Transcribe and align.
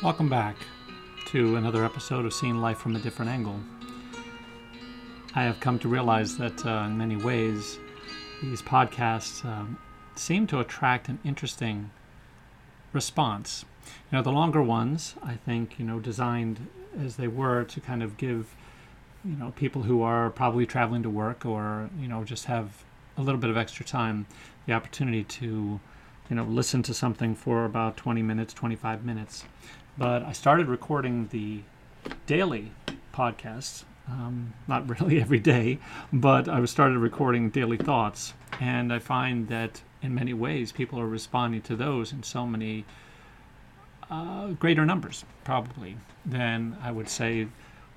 Welcome 0.00 0.28
back 0.28 0.56
to 1.26 1.56
another 1.56 1.84
episode 1.84 2.24
of 2.24 2.32
Seeing 2.32 2.60
Life 2.60 2.78
from 2.78 2.94
a 2.94 3.00
Different 3.00 3.32
Angle. 3.32 3.58
I 5.34 5.42
have 5.42 5.58
come 5.58 5.80
to 5.80 5.88
realize 5.88 6.38
that 6.38 6.64
uh, 6.64 6.84
in 6.86 6.96
many 6.96 7.16
ways, 7.16 7.80
these 8.40 8.62
podcasts 8.62 9.44
um, 9.44 9.76
seem 10.14 10.46
to 10.46 10.60
attract 10.60 11.08
an 11.08 11.18
interesting 11.24 11.90
response. 12.92 13.64
You 14.12 14.18
know, 14.18 14.22
the 14.22 14.30
longer 14.30 14.62
ones, 14.62 15.16
I 15.20 15.34
think, 15.34 15.80
you 15.80 15.84
know, 15.84 15.98
designed 15.98 16.68
as 16.96 17.16
they 17.16 17.26
were 17.26 17.64
to 17.64 17.80
kind 17.80 18.00
of 18.00 18.16
give, 18.16 18.54
you 19.24 19.34
know, 19.34 19.52
people 19.56 19.82
who 19.82 20.02
are 20.02 20.30
probably 20.30 20.64
traveling 20.64 21.02
to 21.02 21.10
work 21.10 21.44
or, 21.44 21.90
you 22.00 22.06
know, 22.06 22.22
just 22.22 22.44
have 22.44 22.84
a 23.16 23.22
little 23.22 23.40
bit 23.40 23.50
of 23.50 23.56
extra 23.56 23.84
time 23.84 24.26
the 24.64 24.74
opportunity 24.74 25.24
to, 25.24 25.80
you 26.30 26.36
know, 26.36 26.44
listen 26.44 26.84
to 26.84 26.94
something 26.94 27.34
for 27.34 27.64
about 27.64 27.96
20 27.96 28.22
minutes, 28.22 28.54
25 28.54 29.04
minutes. 29.04 29.44
But 29.98 30.22
I 30.22 30.30
started 30.30 30.68
recording 30.68 31.26
the 31.32 31.62
daily 32.26 32.70
podcasts, 33.12 33.82
um, 34.06 34.54
not 34.68 34.88
really 35.00 35.20
every 35.20 35.40
day, 35.40 35.80
but 36.12 36.48
I 36.48 36.64
started 36.66 36.98
recording 36.98 37.50
daily 37.50 37.76
thoughts. 37.76 38.32
And 38.60 38.92
I 38.92 39.00
find 39.00 39.48
that 39.48 39.82
in 40.00 40.14
many 40.14 40.32
ways, 40.32 40.70
people 40.70 41.00
are 41.00 41.06
responding 41.06 41.62
to 41.62 41.74
those 41.74 42.12
in 42.12 42.22
so 42.22 42.46
many 42.46 42.84
uh, 44.08 44.48
greater 44.50 44.86
numbers, 44.86 45.24
probably, 45.42 45.96
than 46.24 46.76
I 46.80 46.92
would 46.92 47.08
say 47.08 47.48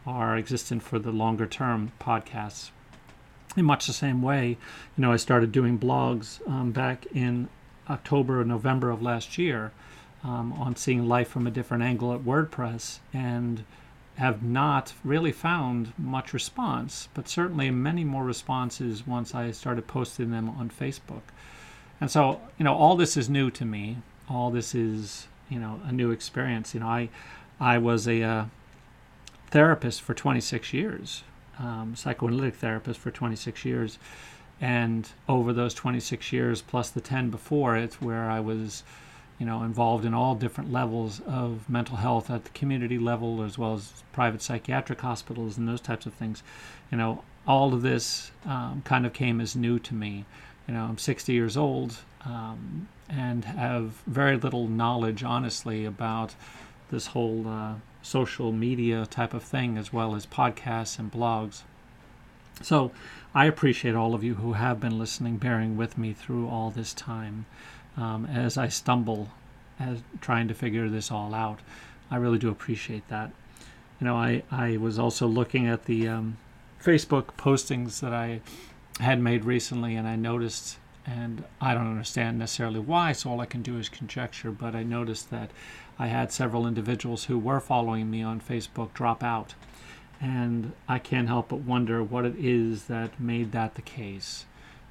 are 0.05 0.35
existent 0.35 0.81
for 0.81 0.97
the 0.97 1.11
longer 1.11 1.45
term 1.45 1.91
podcasts. 2.01 2.71
In 3.55 3.65
much 3.65 3.85
the 3.85 3.93
same 3.93 4.23
way, 4.23 4.57
you 4.97 5.01
know, 5.01 5.11
I 5.11 5.17
started 5.17 5.51
doing 5.51 5.77
blogs 5.77 6.45
um, 6.49 6.71
back 6.71 7.05
in 7.13 7.47
October 7.87 8.41
or 8.41 8.45
November 8.45 8.89
of 8.89 9.03
last 9.03 9.37
year 9.37 9.71
um, 10.23 10.53
on 10.53 10.75
seeing 10.75 11.07
life 11.07 11.27
from 11.27 11.47
a 11.47 11.51
different 11.51 11.83
angle 11.83 12.13
at 12.13 12.21
WordPress 12.21 12.99
and 13.13 13.63
have 14.15 14.43
not 14.43 14.93
really 15.03 15.31
found 15.31 15.93
much 15.97 16.33
response, 16.33 17.09
but 17.13 17.27
certainly 17.27 17.71
many 17.71 18.03
more 18.03 18.23
responses 18.23 19.07
once 19.07 19.33
I 19.33 19.51
started 19.51 19.87
posting 19.87 20.31
them 20.31 20.49
on 20.49 20.69
Facebook. 20.69 21.21
And 21.99 22.09
so, 22.09 22.41
you 22.57 22.65
know, 22.65 22.75
all 22.75 22.95
this 22.95 23.15
is 23.15 23.29
new 23.29 23.49
to 23.51 23.65
me. 23.65 23.97
All 24.29 24.49
this 24.51 24.75
is, 24.75 25.27
you 25.49 25.59
know, 25.59 25.79
a 25.85 25.91
new 25.91 26.11
experience. 26.11 26.73
You 26.73 26.81
know, 26.81 26.87
I, 26.87 27.09
I 27.59 27.77
was 27.77 28.07
a 28.07 28.21
uh, 28.23 28.45
therapist 29.51 30.01
for 30.01 30.13
26 30.13 30.73
years, 30.73 31.23
um, 31.59 31.95
psychoanalytic 31.95 32.55
therapist 32.55 32.99
for 32.99 33.11
26 33.11 33.65
years, 33.65 33.99
and 34.59 35.09
over 35.27 35.53
those 35.53 35.73
26 35.73 36.31
years 36.33 36.61
plus 36.61 36.89
the 36.89 37.01
10 37.01 37.29
before 37.29 37.75
it, 37.75 37.95
where 38.01 38.29
I 38.29 38.39
was, 38.39 38.83
you 39.41 39.45
know, 39.45 39.63
involved 39.63 40.05
in 40.05 40.13
all 40.13 40.35
different 40.35 40.71
levels 40.71 41.19
of 41.25 41.69
mental 41.69 41.97
health 41.97 42.29
at 42.29 42.45
the 42.45 42.51
community 42.51 42.97
level 42.97 43.43
as 43.43 43.57
well 43.57 43.73
as 43.73 44.03
private 44.13 44.41
psychiatric 44.41 45.01
hospitals 45.01 45.57
and 45.57 45.67
those 45.67 45.81
types 45.81 46.05
of 46.05 46.13
things. 46.13 46.43
You 46.89 46.97
know, 46.97 47.23
all 47.45 47.73
of 47.73 47.81
this 47.81 48.31
um, 48.45 48.81
kind 48.85 49.05
of 49.05 49.11
came 49.11 49.41
as 49.41 49.55
new 49.55 49.79
to 49.79 49.93
me 49.93 50.25
you 50.71 50.77
know, 50.77 50.85
I'm 50.85 50.97
60 50.97 51.33
years 51.33 51.57
old 51.57 51.97
um, 52.23 52.87
and 53.09 53.43
have 53.43 53.91
very 54.07 54.37
little 54.37 54.67
knowledge, 54.67 55.23
honestly, 55.23 55.85
about 55.85 56.33
this 56.89 57.07
whole 57.07 57.45
uh, 57.47 57.73
social 58.01 58.51
media 58.51 59.05
type 59.05 59.33
of 59.33 59.43
thing, 59.43 59.77
as 59.77 59.91
well 59.91 60.15
as 60.15 60.25
podcasts 60.25 60.99
and 60.99 61.11
blogs. 61.11 61.63
So 62.61 62.91
I 63.33 63.47
appreciate 63.47 63.95
all 63.95 64.13
of 64.13 64.23
you 64.23 64.35
who 64.35 64.53
have 64.53 64.79
been 64.79 64.99
listening, 64.99 65.37
bearing 65.37 65.77
with 65.77 65.97
me 65.97 66.13
through 66.13 66.47
all 66.47 66.69
this 66.69 66.93
time 66.93 67.45
um, 67.97 68.25
as 68.25 68.57
I 68.57 68.67
stumble 68.67 69.29
as 69.79 69.99
trying 70.21 70.47
to 70.47 70.53
figure 70.53 70.89
this 70.89 71.11
all 71.11 71.33
out. 71.33 71.59
I 72.09 72.17
really 72.17 72.37
do 72.37 72.49
appreciate 72.49 73.07
that. 73.09 73.31
You 73.99 74.05
know, 74.05 74.15
I, 74.15 74.43
I 74.51 74.77
was 74.77 74.99
also 74.99 75.27
looking 75.27 75.67
at 75.67 75.85
the 75.85 76.07
um, 76.07 76.37
Facebook 76.83 77.35
postings 77.37 77.99
that 77.99 78.13
I 78.13 78.41
had 78.99 79.19
made 79.19 79.45
recently, 79.45 79.95
and 79.95 80.07
I 80.07 80.15
noticed, 80.15 80.77
and 81.05 81.43
I 81.59 81.73
don't 81.73 81.87
understand 81.87 82.39
necessarily 82.39 82.79
why, 82.79 83.11
so 83.13 83.29
all 83.29 83.39
I 83.39 83.45
can 83.45 83.61
do 83.61 83.77
is 83.77 83.89
conjecture, 83.89 84.51
but 84.51 84.75
I 84.75 84.83
noticed 84.83 85.29
that 85.31 85.51
I 85.97 86.07
had 86.07 86.31
several 86.31 86.67
individuals 86.67 87.25
who 87.25 87.37
were 87.37 87.59
following 87.59 88.09
me 88.09 88.23
on 88.23 88.41
Facebook 88.41 88.93
drop 88.93 89.23
out. 89.23 89.53
And 90.19 90.73
I 90.87 90.99
can't 90.99 91.27
help 91.27 91.49
but 91.49 91.61
wonder 91.61 92.03
what 92.03 92.25
it 92.25 92.35
is 92.37 92.85
that 92.85 93.19
made 93.19 93.51
that 93.53 93.75
the 93.75 93.81
case. 93.81 94.45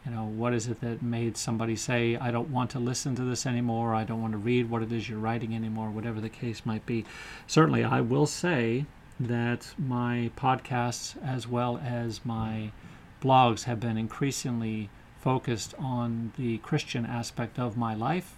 You 0.05 0.13
know, 0.13 0.25
what 0.25 0.55
is 0.55 0.67
it 0.67 0.81
that 0.81 1.03
made 1.03 1.37
somebody 1.37 1.77
say, 1.77 2.17
I 2.17 2.31
don't 2.31 2.51
want 2.51 2.71
to 2.71 2.79
listen 2.79 3.15
to 3.17 3.23
this 3.23 3.45
anymore, 3.45 3.95
I 3.95 4.05
don't 4.05 4.23
want 4.23 4.33
to 4.33 4.39
read 4.39 4.71
what 4.71 4.83
it 4.83 4.93
is 4.93 5.09
you're 5.09 5.19
writing 5.19 5.55
anymore, 5.55 5.91
whatever 5.91 6.21
the 6.21 6.31
case 6.31 6.65
might 6.65 6.87
be. 6.87 7.05
Certainly, 7.47 7.85
I 7.85 8.01
will 8.01 8.27
say 8.27 8.87
that 9.19 9.75
my 9.77 10.31
podcasts, 10.37 11.15
as 11.23 11.47
well 11.47 11.79
as 11.85 12.25
my 12.25 12.73
blogs 13.21 13.65
have 13.65 13.79
been 13.79 13.99
increasingly 13.99 14.89
focused 15.21 15.75
on 15.79 16.33
the 16.39 16.57
Christian 16.59 17.05
aspect 17.05 17.59
of 17.59 17.77
my 17.77 17.95
life, 17.95 18.37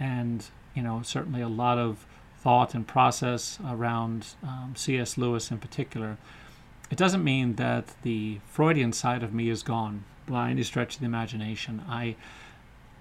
and 0.00 0.44
you 0.74 0.82
know 0.82 1.02
certainly 1.02 1.40
a 1.40 1.48
lot 1.48 1.78
of 1.78 2.04
thought 2.36 2.74
and 2.74 2.86
process 2.86 3.58
around 3.64 4.34
um, 4.42 4.74
C.S. 4.76 5.16
Lewis 5.16 5.50
in 5.52 5.58
particular. 5.58 6.18
It 6.90 6.98
doesn't 6.98 7.22
mean 7.22 7.54
that 7.54 7.94
the 8.02 8.40
Freudian 8.46 8.92
side 8.92 9.22
of 9.22 9.32
me 9.32 9.48
is 9.48 9.62
gone 9.62 10.04
by 10.30 10.50
any 10.50 10.62
stretch 10.62 10.94
of 10.94 11.00
the 11.00 11.06
imagination. 11.06 11.82
I 11.88 12.16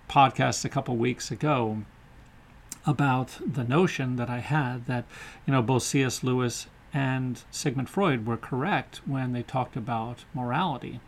podcast 0.09 0.63
a 0.63 0.69
couple 0.69 0.95
weeks 0.95 1.31
ago 1.31 1.83
about 2.85 3.37
the 3.45 3.63
notion 3.63 4.15
that 4.15 4.29
I 4.29 4.39
had 4.39 4.85
that 4.85 5.05
you 5.45 5.51
know 5.51 5.61
both 5.61 5.83
C.S. 5.83 6.23
Lewis 6.23 6.67
and 6.93 7.43
Sigmund 7.51 7.89
Freud 7.89 8.25
were 8.25 8.37
correct 8.37 9.01
when 9.05 9.33
they 9.33 9.43
talked 9.43 9.75
about 9.75 10.23
morality, 10.33 11.01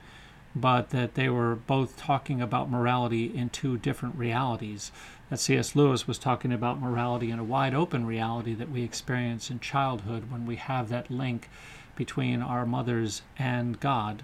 but 0.56 0.90
that 0.90 1.16
they 1.16 1.30
were 1.30 1.56
both 1.56 1.98
talking 1.98 2.42
about 2.42 2.70
morality 2.70 3.26
in 3.26 3.50
two 3.50 3.78
different 3.78 4.16
realities. 4.16 4.92
That 5.30 5.40
C.S. 5.40 5.76
Lewis 5.76 6.06
was 6.06 6.18
talking 6.18 6.52
about 6.52 6.82
morality 6.82 7.32
in 7.32 7.40
a 7.40 7.44
wide 7.44 7.74
open 7.74 8.06
reality 8.06 8.54
that 8.56 8.70
we 8.70 8.84
experience 8.84 9.50
in 9.50 9.60
childhood 9.60 10.30
when 10.30 10.46
we 10.46 10.58
have 10.58 10.90
that 10.90 11.10
link 11.10 11.50
between 11.96 12.42
our 12.42 12.66
mothers 12.66 13.22
and 13.38 13.80
God. 13.80 14.24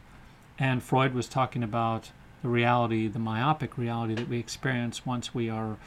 And 0.57 0.81
Freud 0.81 1.13
was 1.13 1.27
talking 1.27 1.63
about 1.63 2.11
the 2.41 2.49
reality, 2.49 3.07
the 3.07 3.19
myopic 3.19 3.77
reality 3.77 4.15
that 4.15 4.29
we 4.29 4.39
experience 4.39 5.05
once 5.05 5.33
we 5.33 5.49
are 5.49 5.77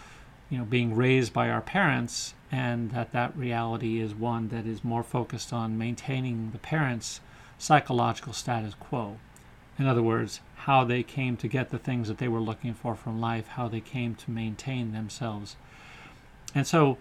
you 0.51 0.59
know 0.59 0.65
being 0.65 0.95
raised 0.95 1.33
by 1.33 1.51
our 1.51 1.61
parents 1.61 2.35
and 2.51 2.91
that 2.93 3.13
that 3.13 3.37
reality 3.37 4.01
is 4.01 4.15
one 4.15 4.49
that 4.49 4.67
is 4.67 4.83
more 4.83 5.03
focused 5.03 5.53
on 5.53 5.79
maintaining 5.79 6.51
the 6.51 6.59
parents 6.59 7.21
psychological 7.59 8.33
status 8.33 8.75
quo. 8.75 9.19
In 9.79 9.87
other 9.87 10.03
words 10.03 10.41
how 10.57 10.85
they 10.85 11.03
came 11.03 11.37
to 11.37 11.49
get 11.49 11.71
the 11.71 11.79
things 11.79 12.09
that 12.09 12.19
they 12.19 12.29
were 12.29 12.41
looking 12.41 12.75
for 12.75 12.95
from 12.95 13.21
life 13.21 13.49
how 13.49 13.69
they 13.69 13.81
came 13.81 14.15
to 14.17 14.31
maintain 14.31 14.93
themselves. 14.93 15.57
And 16.55 16.67
so 16.67 16.99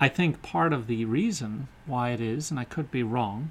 i 0.00 0.08
think 0.08 0.42
part 0.42 0.72
of 0.72 0.86
the 0.86 1.04
reason 1.04 1.68
why 1.86 2.10
it 2.10 2.20
is 2.20 2.50
and 2.50 2.60
i 2.60 2.64
could 2.64 2.90
be 2.90 3.02
wrong 3.02 3.50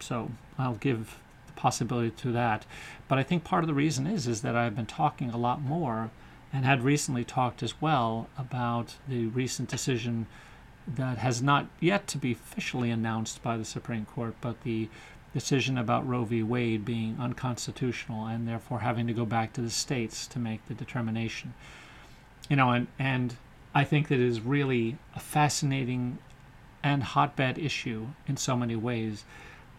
so 0.00 0.30
i'll 0.58 0.76
give 0.76 1.18
possibility 1.56 2.10
to 2.10 2.32
that 2.32 2.64
but 3.08 3.18
i 3.18 3.22
think 3.22 3.44
part 3.44 3.62
of 3.62 3.68
the 3.68 3.74
reason 3.74 4.06
is 4.06 4.26
is 4.26 4.42
that 4.42 4.56
i've 4.56 4.76
been 4.76 4.86
talking 4.86 5.30
a 5.30 5.36
lot 5.36 5.60
more 5.60 6.10
and 6.52 6.64
had 6.64 6.84
recently 6.84 7.24
talked 7.24 7.64
as 7.64 7.80
well 7.80 8.28
about 8.38 8.94
the 9.08 9.26
recent 9.26 9.68
decision 9.68 10.26
that 10.86 11.18
has 11.18 11.42
not 11.42 11.66
yet 11.80 12.06
to 12.06 12.18
be 12.18 12.32
officially 12.32 12.90
announced 12.90 13.42
by 13.42 13.56
the 13.56 13.64
Supreme 13.64 14.04
Court, 14.04 14.34
but 14.40 14.62
the 14.62 14.88
decision 15.32 15.76
about 15.76 16.06
Roe 16.06 16.24
v. 16.24 16.42
Wade 16.42 16.84
being 16.84 17.16
unconstitutional 17.18 18.26
and 18.26 18.46
therefore 18.46 18.80
having 18.80 19.06
to 19.08 19.12
go 19.12 19.24
back 19.24 19.52
to 19.54 19.60
the 19.60 19.70
states 19.70 20.26
to 20.28 20.38
make 20.38 20.64
the 20.66 20.74
determination. 20.74 21.54
You 22.48 22.56
know, 22.56 22.70
and, 22.70 22.86
and 22.98 23.36
I 23.74 23.82
think 23.82 24.08
that 24.08 24.20
is 24.20 24.40
really 24.40 24.96
a 25.16 25.20
fascinating 25.20 26.18
and 26.84 27.02
hotbed 27.02 27.58
issue 27.58 28.08
in 28.28 28.36
so 28.36 28.56
many 28.56 28.76
ways. 28.76 29.24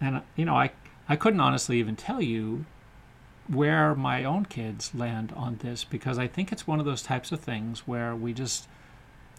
And, 0.02 0.24
you 0.36 0.44
know, 0.44 0.56
I, 0.56 0.72
I 1.08 1.16
couldn't 1.16 1.40
honestly 1.40 1.80
even 1.80 1.96
tell 1.96 2.22
you 2.22 2.66
where 3.48 3.94
my 3.94 4.24
own 4.24 4.46
kids 4.46 4.96
land 4.96 5.32
on 5.36 5.58
this 5.58 5.84
because 5.84 6.18
I 6.18 6.28
think 6.28 6.52
it's 6.52 6.66
one 6.66 6.80
of 6.80 6.86
those 6.86 7.04
types 7.04 7.32
of 7.32 7.42
things 7.42 7.82
where 7.88 8.16
we 8.16 8.34
just 8.34 8.68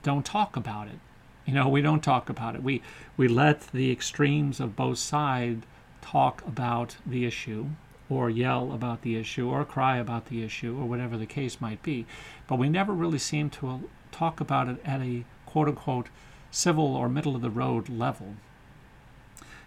don't 0.03 0.25
talk 0.25 0.57
about 0.57 0.87
it. 0.87 1.01
You 1.45 1.55
know, 1.55 1.69
we 1.69 1.83
don't 1.83 2.03
talk 2.03 2.29
about 2.29 2.55
it. 2.55 2.63
We 2.63 2.83
we 3.17 3.27
let 3.29 3.69
the 3.73 3.91
extremes 3.91 4.61
of 4.61 4.77
both 4.77 4.99
sides 4.99 5.65
talk 6.01 6.47
about 6.47 6.97
the 7.05 7.25
issue 7.25 7.67
or 8.09 8.31
yell 8.31 8.73
about 8.73 9.03
the 9.03 9.17
issue 9.17 9.49
or 9.49 9.65
cry 9.65 9.97
about 9.97 10.27
the 10.27 10.45
issue 10.45 10.79
or 10.79 10.87
whatever 10.87 11.17
the 11.17 11.27
case 11.27 11.61
might 11.61 11.83
be. 11.83 12.07
But 12.47 12.59
we 12.59 12.69
never 12.69 12.93
really 12.93 13.19
seem 13.19 13.51
to 13.51 13.89
talk 14.13 14.41
about 14.41 14.69
it 14.69 14.79
at 14.85 15.01
a 15.01 15.25
quote 15.47 15.69
unquote 15.69 16.09
civil 16.51 16.95
or 16.95 17.09
middle 17.09 17.35
of 17.35 17.43
the 17.43 17.51
road 17.51 17.89
level. 17.89 18.37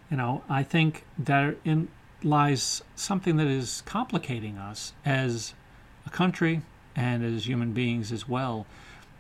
You 0.10 0.18
know, 0.18 0.44
I 0.50 0.64
think 0.64 1.06
that 1.18 1.58
in 1.64 1.90
lies 2.24 2.84
something 2.96 3.38
that 3.38 3.48
is 3.48 3.82
complicating 3.86 4.58
us 4.58 4.94
as 5.06 5.54
a 6.06 6.10
country 6.10 6.62
and 6.96 7.24
as 7.24 7.48
human 7.48 7.72
beings 7.72 8.12
as 8.12 8.28
well. 8.28 8.66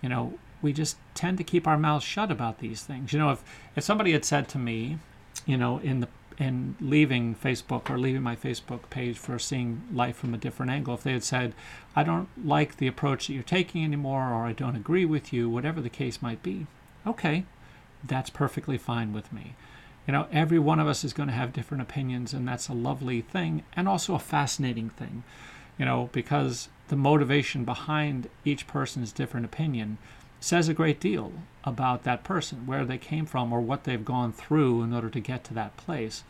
You 0.02 0.10
know, 0.10 0.34
we 0.62 0.74
just 0.74 0.98
tend 1.14 1.38
to 1.38 1.44
keep 1.44 1.68
our 1.68 1.78
mouths 1.78 2.04
shut 2.04 2.32
about 2.32 2.60
these 2.60 2.84
things. 2.84 3.14
You 3.14 3.20
know, 3.20 3.32
if 3.32 3.44
if 3.76 3.84
somebody 3.84 4.12
had 4.12 4.26
said 4.26 4.48
to 4.50 4.58
me, 4.58 4.98
you 5.46 5.58
know, 5.58 5.80
in 5.80 6.02
the 6.02 6.08
in 6.38 6.76
leaving 6.80 7.36
Facebook 7.36 7.90
or 7.90 8.00
leaving 8.00 8.22
my 8.22 8.36
Facebook 8.36 8.90
page 8.90 9.18
for 9.18 9.38
seeing 9.38 9.84
life 9.92 10.16
from 10.16 10.34
a 10.34 10.38
different 10.38 10.72
angle, 10.72 10.94
if 10.94 11.04
they 11.04 11.12
had 11.12 11.24
said, 11.24 11.54
I 11.98 12.04
don't 12.04 12.30
like 12.44 12.78
the 12.78 12.88
approach 12.88 13.28
that 13.28 13.34
you're 13.34 13.44
taking 13.44 13.84
anymore, 13.84 14.32
or 14.32 14.46
I 14.46 14.54
don't 14.54 14.78
agree 14.78 15.04
with 15.04 15.34
you, 15.34 15.50
whatever 15.50 15.82
the 15.82 15.90
case 15.90 16.22
might 16.22 16.42
be, 16.42 16.66
okay, 17.06 17.44
that's 18.06 18.30
perfectly 18.30 18.78
fine 18.78 19.12
with 19.12 19.34
me. 19.34 19.56
You 20.10 20.14
know, 20.14 20.26
every 20.32 20.58
one 20.58 20.80
of 20.80 20.88
us 20.88 21.04
is 21.04 21.14
going 21.14 21.30
to 21.30 21.36
have 21.36 21.54
different 21.54 21.84
opinions, 21.84 22.34
and 22.34 22.48
that's 22.48 22.68
a 22.68 22.74
lovely 22.74 23.22
thing 23.22 23.62
and 23.76 23.88
also 23.88 24.16
a 24.16 24.20
fascinating 24.20 24.90
thing, 24.90 25.22
you 25.78 25.86
know, 25.86 26.10
because 26.12 26.68
the 26.88 26.96
motivation 26.96 27.64
behind 27.64 28.28
each 28.44 28.66
person's 28.66 29.12
different 29.12 29.46
opinion 29.46 30.00
says 30.40 30.68
a 30.68 30.74
great 30.74 31.00
deal 31.00 31.32
about 31.64 32.06
that 32.06 32.24
person, 32.24 32.66
where 32.66 32.86
they 32.86 32.98
came 32.98 33.28
from, 33.28 33.54
or 33.54 33.62
what 33.62 33.84
they've 33.84 34.04
gone 34.04 34.34
through 34.34 34.82
in 34.82 34.96
order 34.96 35.12
to 35.12 35.20
get 35.20 35.44
to 35.44 35.54
that 35.54 35.78
place. 35.78 36.24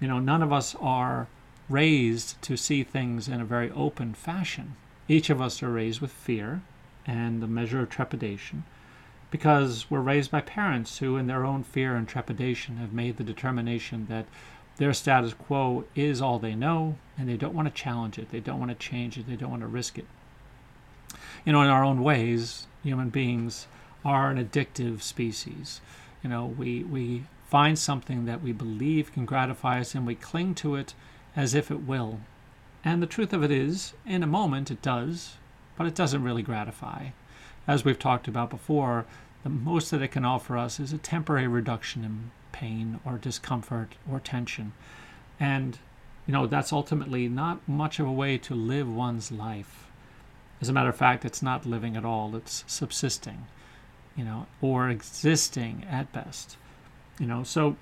You 0.00 0.06
know, 0.06 0.20
none 0.20 0.40
of 0.40 0.52
us 0.52 0.76
are 0.76 1.26
raised 1.68 2.40
to 2.42 2.56
see 2.56 2.84
things 2.84 3.26
in 3.26 3.40
a 3.40 3.44
very 3.44 3.72
open 3.72 4.14
fashion. 4.14 4.76
Each 5.08 5.28
of 5.28 5.40
us 5.40 5.60
are 5.60 5.72
raised 5.72 6.00
with 6.00 6.12
fear 6.12 6.62
and 7.04 7.42
a 7.42 7.48
measure 7.48 7.80
of 7.80 7.90
trepidation 7.90 8.62
because 9.32 9.90
we're 9.90 9.98
raised 9.98 10.30
by 10.30 10.42
parents 10.42 10.98
who, 10.98 11.16
in 11.16 11.26
their 11.26 11.42
own 11.42 11.64
fear 11.64 11.96
and 11.96 12.06
trepidation, 12.06 12.76
have 12.76 12.92
made 12.92 13.16
the 13.16 13.24
determination 13.24 14.06
that 14.10 14.26
their 14.76 14.92
status 14.92 15.32
quo 15.32 15.84
is 15.96 16.20
all 16.20 16.38
they 16.38 16.54
know 16.54 16.96
and 17.16 17.30
they 17.30 17.38
don't 17.38 17.54
want 17.54 17.66
to 17.66 17.82
challenge 17.82 18.18
it, 18.18 18.30
they 18.30 18.40
don't 18.40 18.60
want 18.60 18.70
to 18.70 18.74
change 18.74 19.16
it, 19.16 19.26
they 19.26 19.34
don't 19.34 19.50
want 19.50 19.62
to 19.62 19.66
risk 19.66 19.98
it. 19.98 20.04
You 21.46 21.52
know, 21.52 21.62
in 21.62 21.68
our 21.68 21.82
own 21.82 22.02
ways, 22.02 22.66
human 22.82 23.08
beings 23.08 23.66
are 24.04 24.30
an 24.30 24.36
addictive 24.36 25.00
species. 25.00 25.80
You 26.22 26.28
know, 26.28 26.44
we, 26.44 26.84
we 26.84 27.24
find 27.48 27.78
something 27.78 28.26
that 28.26 28.42
we 28.42 28.52
believe 28.52 29.14
can 29.14 29.24
gratify 29.24 29.80
us 29.80 29.94
and 29.94 30.06
we 30.06 30.14
cling 30.14 30.54
to 30.56 30.74
it 30.74 30.92
as 31.34 31.54
if 31.54 31.70
it 31.70 31.86
will. 31.86 32.20
And 32.84 33.02
the 33.02 33.06
truth 33.06 33.32
of 33.32 33.42
it 33.42 33.50
is, 33.50 33.94
in 34.04 34.22
a 34.22 34.26
moment 34.26 34.70
it 34.70 34.82
does, 34.82 35.36
but 35.78 35.86
it 35.86 35.94
doesn't 35.94 36.22
really 36.22 36.42
gratify. 36.42 37.08
As 37.66 37.84
we've 37.84 37.98
talked 37.98 38.28
about 38.28 38.50
before, 38.50 39.04
the 39.42 39.48
most 39.48 39.90
that 39.90 40.02
it 40.02 40.08
can 40.08 40.24
offer 40.24 40.56
us 40.56 40.80
is 40.80 40.92
a 40.92 40.98
temporary 40.98 41.48
reduction 41.48 42.04
in 42.04 42.30
pain 42.52 43.00
or 43.04 43.18
discomfort 43.18 43.94
or 44.10 44.20
tension. 44.20 44.72
And, 45.38 45.78
you 46.26 46.32
know, 46.32 46.46
that's 46.46 46.72
ultimately 46.72 47.28
not 47.28 47.66
much 47.68 47.98
of 47.98 48.06
a 48.06 48.12
way 48.12 48.38
to 48.38 48.54
live 48.54 48.92
one's 48.92 49.32
life. 49.32 49.88
As 50.60 50.68
a 50.68 50.72
matter 50.72 50.90
of 50.90 50.96
fact, 50.96 51.24
it's 51.24 51.42
not 51.42 51.66
living 51.66 51.96
at 51.96 52.04
all, 52.04 52.36
it's 52.36 52.64
subsisting, 52.66 53.46
you 54.16 54.24
know, 54.24 54.46
or 54.60 54.88
existing 54.88 55.84
at 55.90 56.12
best. 56.12 56.56
You 57.18 57.26
know, 57.26 57.42
so 57.42 57.76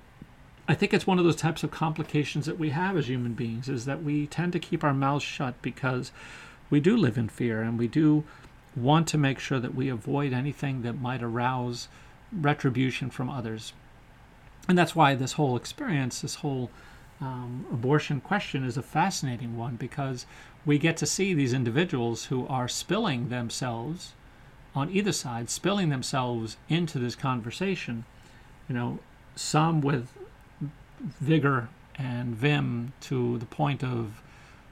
I 0.67 0.73
think 0.73 0.93
it's 0.93 1.05
one 1.05 1.19
of 1.19 1.25
those 1.25 1.35
types 1.35 1.63
of 1.63 1.71
complications 1.71 2.45
that 2.45 2.57
we 2.57 2.69
have 2.69 2.97
as 2.97 3.07
human 3.07 3.33
beings 3.33 3.69
is 3.69 3.85
that 3.85 4.03
we 4.03 4.25
tend 4.27 4.53
to 4.53 4.59
keep 4.59 4.83
our 4.83 4.93
mouths 4.93 5.23
shut 5.23 5.61
because 5.61 6.11
we 6.69 6.79
do 6.79 6.95
live 6.95 7.17
in 7.17 7.29
fear 7.29 7.61
and 7.61 7.77
we 7.77 7.87
do 7.87 8.23
want 8.75 9.07
to 9.09 9.17
make 9.17 9.39
sure 9.39 9.59
that 9.59 9.75
we 9.75 9.89
avoid 9.89 10.33
anything 10.33 10.81
that 10.81 10.93
might 10.93 11.21
arouse 11.21 11.87
retribution 12.31 13.09
from 13.09 13.29
others. 13.29 13.73
And 14.67 14.77
that's 14.77 14.95
why 14.95 15.15
this 15.15 15.33
whole 15.33 15.55
experience, 15.55 16.21
this 16.21 16.35
whole 16.35 16.69
um, 17.19 17.65
abortion 17.71 18.21
question 18.21 18.63
is 18.63 18.77
a 18.77 18.81
fascinating 18.81 19.57
one 19.57 19.75
because 19.75 20.25
we 20.65 20.77
get 20.77 20.97
to 20.97 21.05
see 21.05 21.33
these 21.33 21.53
individuals 21.53 22.25
who 22.25 22.47
are 22.47 22.67
spilling 22.67 23.29
themselves 23.29 24.13
on 24.73 24.89
either 24.89 25.11
side, 25.11 25.49
spilling 25.49 25.89
themselves 25.89 26.57
into 26.69 26.97
this 26.97 27.15
conversation. 27.15 28.05
You 28.69 28.75
know, 28.75 28.99
some 29.35 29.81
with 29.81 30.09
vigor 30.99 31.69
and 31.95 32.35
vim 32.35 32.93
to 33.01 33.37
the 33.37 33.45
point 33.45 33.83
of 33.83 34.21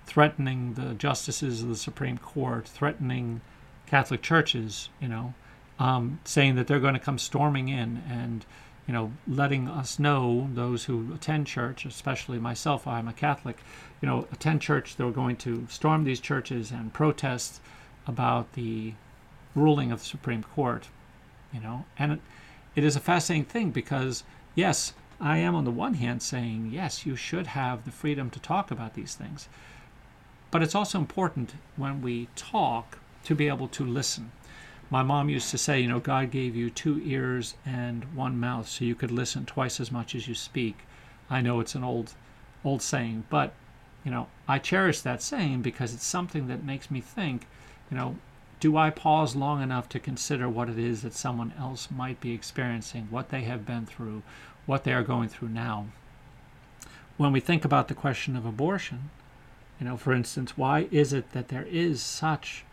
threatening 0.06 0.74
the 0.74 0.94
justices 0.94 1.62
of 1.62 1.69
the 1.69 1.75
Supreme 1.75 2.18
Court, 2.18 2.68
threatening 2.68 3.42
Catholic 3.89 4.21
churches, 4.21 4.89
you 5.01 5.07
know, 5.07 5.33
um, 5.80 6.19
saying 6.24 6.56
that 6.56 6.68
they're 6.68 6.80
going 6.80 6.94
to 6.94 7.00
come 7.00 7.18
storming 7.18 7.69
in 7.69 8.03
and, 8.07 8.45
you 8.88 8.94
know, 8.94 9.12
letting 9.27 9.68
us 9.68 9.97
know, 9.97 10.47
those 10.53 10.86
who 10.86 11.12
attend 11.13 11.47
church, 11.47 11.86
especially 11.86 12.38
myself, 12.38 12.86
I'm 12.86 13.07
a 13.07 13.13
Catholic, 13.13 13.57
you 14.01 14.07
know, 14.07 14.27
attend 14.31 14.62
church, 14.62 14.95
they're 14.95 15.09
going 15.09 15.38
to 15.38 15.65
storm 15.69 16.03
these 16.03 16.19
churches 16.19 16.69
and 16.69 16.94
protest 16.94 17.62
about 18.06 18.53
the 18.53 18.94
ruling 19.56 19.91
of 19.91 20.00
the 20.00 20.06
Supreme 20.06 20.44
Court, 20.44 20.88
you 21.51 21.59
know. 21.59 21.86
And 21.97 22.12
it, 22.13 22.19
it 22.75 22.83
is 22.83 22.95
a 22.95 23.00
fascinating 23.00 23.45
thing 23.45 23.71
because, 23.71 24.24
yes, 24.53 24.94
I 25.19 25.38
am 25.38 25.56
on 25.56 25.65
the 25.65 25.71
one 25.71 25.95
hand 25.95 26.21
saying, 26.21 26.69
yes, 26.71 27.07
you 27.07 27.15
should 27.15 27.47
have 27.47 27.86
the 27.86 27.91
freedom 27.91 28.30
to 28.30 28.39
talk 28.39 28.69
about 28.69 28.94
these 28.94 29.15
things. 29.15 29.50
But 30.51 30.62
it's 30.62 30.75
also 30.75 31.00
important 31.00 31.53
when 31.75 32.01
we 32.01 32.27
talk 32.36 32.99
to 33.24 33.36
be 33.36 33.48
able 33.48 33.68
to 33.69 33.86
listen. 33.86 34.31
My 34.89 35.04
mom 35.04 35.30
used 35.30 35.51
to 35.51 35.57
say, 35.57 35.80
you 35.80 35.88
know, 35.88 36.00
God 36.00 36.31
gave 36.31 36.56
you 36.56 36.69
two 36.69 37.00
ears 37.04 37.56
and 37.66 38.06
one 38.16 38.39
mouth 38.39 38.68
so 38.68 38.86
you 38.86 38.95
could 38.95 39.12
listen 39.12 39.45
twice 39.45 39.80
as 39.80 39.92
much 39.92 40.16
as 40.16 40.27
you 40.27 40.33
speak. 40.33 40.80
I 41.30 41.42
know 41.42 41.60
it's 41.60 41.75
an 41.75 41.83
old 41.83 42.13
old 42.66 42.81
saying, 42.81 43.25
but 43.30 43.54
you 44.04 44.12
know, 44.12 44.27
I 44.48 44.60
cherish 44.60 45.01
that 45.01 45.21
saying 45.21 45.62
because 45.62 45.94
it's 45.94 46.06
something 46.06 46.48
that 46.48 46.63
makes 46.63 46.89
me 46.89 47.01
think, 47.01 47.48
you 47.92 47.98
know, 47.98 48.16
do 48.60 48.75
I 48.75 48.89
pause 48.89 49.36
long 49.36 49.62
enough 49.62 49.88
to 49.89 50.00
consider 50.00 50.50
what 50.50 50.69
it 50.69 50.80
is 50.80 51.01
that 51.04 51.13
someone 51.13 51.54
else 51.57 51.89
might 51.92 52.19
be 52.19 52.33
experiencing, 52.33 53.07
what 53.10 53.30
they 53.30 53.42
have 53.42 53.65
been 53.65 53.86
through, 53.86 54.24
what 54.65 54.83
they 54.83 54.94
are 54.94 55.04
going 55.04 55.30
through 55.30 55.50
now? 55.50 55.88
When 57.18 57.31
we 57.31 57.39
think 57.39 57.63
about 57.63 57.88
the 57.88 57.94
question 57.94 58.36
of 58.36 58.45
abortion, 58.45 59.12
you 59.80 59.86
know, 59.86 59.98
for 59.98 60.13
instance, 60.13 60.57
why 60.57 60.88
is 60.92 61.13
it 61.13 61.31
that 61.31 61.50
there 61.50 61.68
is 61.69 62.01
such 62.01 62.65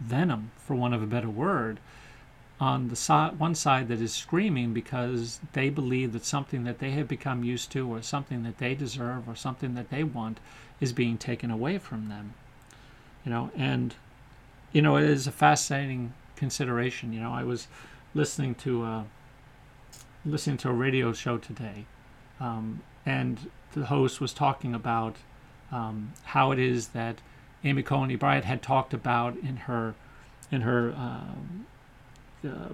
venom, 0.00 0.50
for 0.56 0.74
want 0.74 0.94
of 0.94 1.02
a 1.02 1.06
better 1.06 1.28
word, 1.28 1.78
on 2.58 2.88
the 2.88 2.96
side, 2.96 3.38
one 3.38 3.54
side 3.54 3.88
that 3.88 4.00
is 4.00 4.14
screaming 4.14 4.72
because 4.72 5.40
they 5.52 5.68
believe 5.68 6.12
that 6.12 6.24
something 6.24 6.64
that 6.64 6.78
they 6.78 6.92
have 6.92 7.06
become 7.06 7.44
used 7.44 7.70
to 7.72 7.86
or 7.86 8.00
something 8.00 8.44
that 8.44 8.58
they 8.58 8.74
deserve 8.74 9.28
or 9.28 9.36
something 9.36 9.74
that 9.74 9.90
they 9.90 10.02
want 10.02 10.40
is 10.80 10.92
being 10.92 11.18
taken 11.18 11.50
away 11.50 11.76
from 11.78 12.08
them 12.08 12.34
you 13.26 13.32
know? 13.32 13.50
And 13.54 13.94
you 14.72 14.80
know 14.80 14.96
it 14.96 15.04
is 15.04 15.26
a 15.26 15.32
fascinating 15.32 16.14
consideration 16.36 17.12
you 17.12 17.20
know? 17.20 17.32
I 17.32 17.42
was 17.42 17.66
listening 18.14 18.54
to 18.54 18.84
a 18.84 19.04
listening 20.24 20.56
to 20.58 20.70
a 20.70 20.72
radio 20.72 21.12
show 21.12 21.36
today 21.36 21.84
um, 22.40 22.80
and 23.04 23.50
the 23.72 23.86
host 23.86 24.20
was 24.20 24.32
talking 24.32 24.74
about 24.74 25.16
um, 25.70 26.12
how 26.24 26.52
it 26.52 26.58
is 26.58 26.88
that 26.88 27.16
amy 27.66 27.82
coney 27.82 28.16
barrett 28.16 28.44
had 28.44 28.62
talked 28.62 28.94
about 28.94 29.36
in 29.38 29.56
her 29.56 29.94
in 30.50 30.62
her 30.62 30.92
um, 30.92 31.66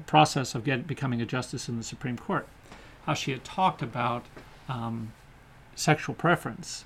process 0.06 0.54
of 0.54 0.64
becoming 0.86 1.20
a 1.20 1.26
justice 1.26 1.68
in 1.68 1.76
the 1.76 1.84
Supreme 1.84 2.16
Court, 2.16 2.46
how 3.06 3.14
she 3.14 3.30
had 3.30 3.44
talked 3.44 3.82
about 3.82 4.24
um, 4.68 5.12
sexual 5.74 6.14
preference. 6.14 6.84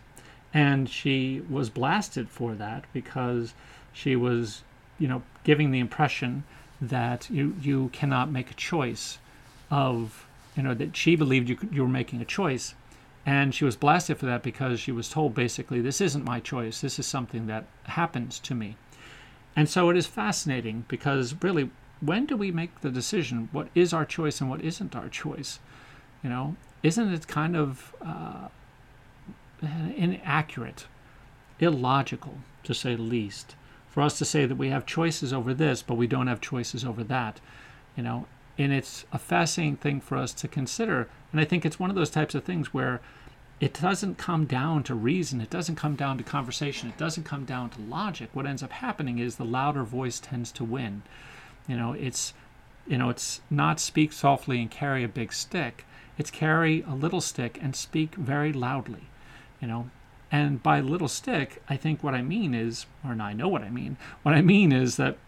And 0.55 0.89
she 0.89 1.43
was 1.51 1.69
blasted 1.69 2.29
for 2.29 2.55
that 2.55 2.85
because 2.93 3.53
she 3.93 4.17
was, 4.17 4.63
you 4.99 5.09
know, 5.09 5.23
giving 5.45 5.71
the 5.71 5.81
impression 5.81 6.45
that 6.81 7.29
you, 7.31 7.57
you 7.61 7.91
cannot 7.93 8.31
make 8.31 8.51
a 8.51 8.55
choice 8.55 9.19
of, 9.71 10.27
you 10.57 10.63
know, 10.63 10.75
that 10.75 10.97
she 10.97 11.17
believed 11.17 11.49
you, 11.49 11.59
you 11.71 11.83
were 11.83 11.89
making 11.89 12.21
a 12.21 12.25
choice. 12.25 12.75
And 13.27 13.53
she 13.53 13.65
was 13.65 13.77
blasted 13.77 14.19
for 14.19 14.27
that 14.27 14.43
because 14.45 14.79
she 14.79 14.93
was 14.93 15.11
told 15.11 15.35
basically, 15.35 15.81
this 15.81 16.01
isn't 16.01 16.25
my 16.25 16.41
choice. 16.41 16.81
This 16.81 16.99
is 16.99 17.07
something 17.07 17.49
that 17.49 17.65
happens 17.85 18.39
to 18.39 18.55
me. 18.55 18.77
And 19.57 19.69
so 19.69 19.91
it 19.91 19.97
is 19.97 20.07
fascinating 20.07 20.85
because 20.87 21.35
really 21.43 21.71
when 22.01 22.27
do 22.27 22.37
we 22.37 22.51
make 22.51 22.81
the 22.81 22.91
decision 22.91 23.49
what 23.53 23.69
is 23.75 23.93
our 23.93 24.05
choice 24.05 24.41
and 24.41 24.51
what 24.51 24.61
isn't 24.61 24.95
our 24.95 25.09
choice 25.09 25.59
you 26.23 26.29
know 26.29 26.57
isn't 26.83 27.13
it 27.13 27.27
kind 27.27 27.57
of 27.57 27.95
uh, 28.05 28.49
inaccurate 29.97 30.87
illogical 31.59 32.39
to 32.63 32.75
say 32.75 32.95
the 32.95 33.03
least 33.03 33.55
for 33.89 34.03
us 34.03 34.19
to 34.19 34.25
say 34.25 34.45
that 34.45 34.57
we 34.57 34.69
have 34.69 34.85
choices 34.85 35.33
over 35.33 35.55
this 35.55 35.83
but 35.83 35.95
we 35.95 36.07
don't 36.07 36.27
have 36.27 36.41
choices 36.41 36.85
over 36.85 37.03
that 37.03 37.41
you 37.97 38.03
know 38.03 38.27
and 38.59 38.73
it's 38.73 39.05
a 39.13 39.19
fascinating 39.19 39.77
thing 39.77 40.01
for 40.01 40.17
us 40.17 40.33
to 40.33 40.49
consider 40.49 41.09
and 41.33 41.41
i 41.41 41.45
think 41.45 41.65
it's 41.65 41.81
one 41.81 41.91
of 41.91 41.97
those 41.97 42.11
types 42.11 42.35
of 42.35 42.45
things 42.45 42.73
where 42.73 43.01
it 43.59 43.73
doesn't 43.81 44.19
come 44.19 44.45
down 44.45 44.83
to 44.83 44.95
reason 44.95 45.41
it 45.41 45.51
doesn't 45.51 45.77
come 45.77 45.95
down 45.95 46.19
to 46.19 46.25
conversation 46.25 46.89
it 46.89 46.99
doesn't 46.99 47.25
come 47.25 47.45
down 47.45 47.71
to 47.71 47.81
logic 47.81 48.29
what 48.33 48.47
ends 48.47 48.63
up 48.63 48.73
happening 48.73 49.19
is 49.19 49.37
the 49.37 49.45
louder 49.45 49.83
voice 49.83 50.21
tends 50.21 50.53
to 50.53 50.65
win 50.65 51.03
you 51.69 51.77
know, 51.77 51.93
it's 51.93 52.33
you 52.87 52.99
know, 52.99 53.11
it's 53.11 53.41
not 53.51 53.81
speak 53.81 54.13
softly 54.13 54.61
and 54.61 54.71
carry 54.71 55.03
a 55.03 55.09
big 55.09 55.33
stick. 55.33 55.85
It's 56.19 56.31
carry 56.31 56.83
a 56.83 56.95
little 56.95 57.21
stick 57.21 57.59
and 57.61 57.75
speak 57.75 58.15
very 58.15 58.53
loudly. 58.53 59.09
You 59.61 59.69
know, 59.69 59.91
and 60.31 60.63
by 60.63 60.81
little 60.81 61.09
stick, 61.09 61.63
I 61.69 61.77
think 61.77 62.03
what 62.03 62.15
I 62.15 62.23
mean 62.23 62.55
is, 62.55 62.87
or 63.05 63.13
I 63.21 63.33
know 63.33 63.49
what 63.49 63.63
I 63.63 63.71
mean. 63.71 63.97
What 64.23 64.35
I 64.35 64.43
mean 64.43 64.71
is 64.71 64.97
that, 64.97 65.19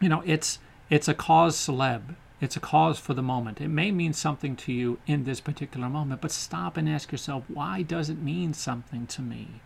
you 0.00 0.08
know, 0.08 0.22
it's 0.24 0.58
It's 0.88 1.08
a 1.08 1.14
cause 1.14 1.56
celeb. 1.56 2.14
It's 2.40 2.56
a 2.56 2.60
cause 2.60 2.98
for 2.98 3.14
the 3.14 3.22
moment. 3.22 3.60
It 3.60 3.68
may 3.68 3.90
mean 3.90 4.12
something 4.12 4.56
to 4.56 4.72
you 4.72 4.98
in 5.06 5.24
this 5.24 5.40
particular 5.40 5.88
moment, 5.88 6.20
but 6.20 6.30
stop 6.30 6.76
and 6.76 6.88
ask 6.88 7.10
yourself, 7.10 7.44
why 7.48 7.82
does 7.82 8.10
it 8.10 8.18
mean 8.18 8.52
something 8.52 9.06
to 9.08 9.22
me? 9.22 9.62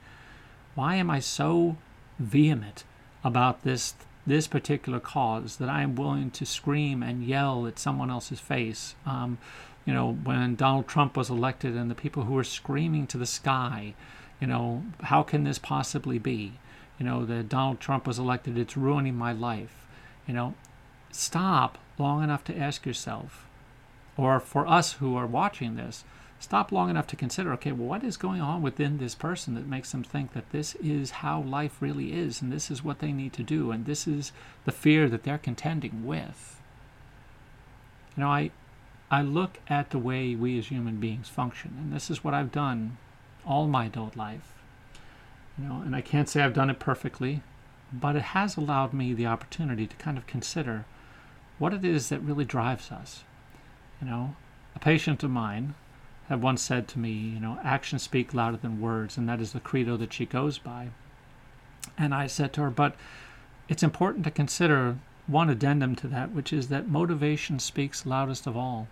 Why 0.76 0.94
am 0.94 1.10
I 1.10 1.18
so 1.18 1.76
vehement 2.18 2.84
about 3.24 3.62
this 3.64 3.94
this 4.26 4.46
particular 4.46 5.00
cause 5.00 5.56
that 5.56 5.68
I 5.68 5.82
am 5.82 5.96
willing 5.96 6.30
to 6.32 6.46
scream 6.46 7.02
and 7.02 7.24
yell 7.24 7.66
at 7.66 7.78
someone 7.78 8.10
else's 8.10 8.38
face? 8.38 8.94
Um, 9.04 9.38
you 9.84 9.92
know, 9.92 10.12
when 10.12 10.54
Donald 10.54 10.86
Trump 10.86 11.16
was 11.16 11.30
elected 11.30 11.74
and 11.74 11.90
the 11.90 11.96
people 11.96 12.24
who 12.24 12.34
were 12.34 12.44
screaming 12.44 13.08
to 13.08 13.18
the 13.18 13.26
sky, 13.26 13.94
you 14.40 14.46
know, 14.46 14.84
how 15.02 15.22
can 15.24 15.42
this 15.42 15.58
possibly 15.58 16.18
be? 16.18 16.52
You 16.98 17.06
know, 17.06 17.24
that 17.24 17.48
Donald 17.48 17.80
Trump 17.80 18.06
was 18.06 18.18
elected, 18.18 18.56
it's 18.56 18.76
ruining 18.76 19.16
my 19.16 19.32
life. 19.32 19.86
You 20.28 20.34
know, 20.34 20.54
stop 21.10 21.78
long 22.00 22.24
enough 22.24 22.42
to 22.44 22.56
ask 22.58 22.86
yourself, 22.86 23.46
or 24.16 24.40
for 24.40 24.66
us 24.66 24.94
who 24.94 25.14
are 25.14 25.26
watching 25.26 25.76
this, 25.76 26.04
stop 26.40 26.72
long 26.72 26.88
enough 26.88 27.06
to 27.08 27.16
consider 27.16 27.52
okay, 27.52 27.70
well, 27.70 27.86
what 27.86 28.02
is 28.02 28.16
going 28.16 28.40
on 28.40 28.62
within 28.62 28.98
this 28.98 29.14
person 29.14 29.54
that 29.54 29.66
makes 29.66 29.92
them 29.92 30.02
think 30.02 30.32
that 30.32 30.50
this 30.50 30.74
is 30.76 31.10
how 31.10 31.42
life 31.42 31.76
really 31.80 32.12
is, 32.12 32.42
and 32.42 32.50
this 32.50 32.70
is 32.70 32.82
what 32.82 32.98
they 32.98 33.12
need 33.12 33.32
to 33.34 33.42
do, 33.42 33.70
and 33.70 33.84
this 33.84 34.08
is 34.08 34.32
the 34.64 34.72
fear 34.72 35.08
that 35.08 35.22
they're 35.22 35.38
contending 35.38 36.06
with? 36.06 36.60
You 38.16 38.22
know, 38.22 38.30
I, 38.30 38.50
I 39.10 39.22
look 39.22 39.58
at 39.68 39.90
the 39.90 39.98
way 39.98 40.34
we 40.34 40.58
as 40.58 40.68
human 40.68 40.96
beings 40.96 41.28
function, 41.28 41.76
and 41.78 41.92
this 41.92 42.10
is 42.10 42.24
what 42.24 42.34
I've 42.34 42.50
done 42.50 42.96
all 43.46 43.68
my 43.68 43.86
adult 43.86 44.16
life. 44.16 44.54
You 45.58 45.68
know, 45.68 45.82
and 45.84 45.94
I 45.94 46.00
can't 46.00 46.28
say 46.28 46.42
I've 46.42 46.54
done 46.54 46.70
it 46.70 46.78
perfectly, 46.78 47.42
but 47.92 48.16
it 48.16 48.22
has 48.22 48.56
allowed 48.56 48.92
me 48.92 49.12
the 49.12 49.26
opportunity 49.26 49.86
to 49.86 49.96
kind 49.96 50.16
of 50.16 50.26
consider 50.26 50.84
what 51.60 51.74
it 51.74 51.84
is 51.84 52.08
that 52.08 52.22
really 52.22 52.44
drives 52.44 52.90
us. 52.90 53.22
You 54.00 54.08
know, 54.08 54.34
a 54.74 54.80
patient 54.80 55.22
of 55.22 55.30
mine 55.30 55.74
had 56.28 56.42
once 56.42 56.62
said 56.62 56.88
to 56.88 56.98
me, 56.98 57.10
you 57.10 57.38
know, 57.38 57.60
actions 57.62 58.02
speak 58.02 58.32
louder 58.32 58.56
than 58.56 58.80
words, 58.80 59.16
and 59.16 59.28
that 59.28 59.40
is 59.40 59.52
the 59.52 59.60
credo 59.60 59.96
that 59.98 60.12
she 60.12 60.24
goes 60.24 60.56
by. 60.56 60.88
And 61.98 62.14
I 62.14 62.26
said 62.26 62.54
to 62.54 62.62
her, 62.62 62.70
but 62.70 62.96
it's 63.68 63.82
important 63.82 64.24
to 64.24 64.30
consider 64.30 64.96
one 65.26 65.50
addendum 65.50 65.94
to 65.96 66.08
that, 66.08 66.32
which 66.32 66.50
is 66.50 66.68
that 66.68 66.88
motivation 66.88 67.58
speaks 67.58 68.06
loudest 68.06 68.46
of 68.46 68.56
all. 68.56 68.88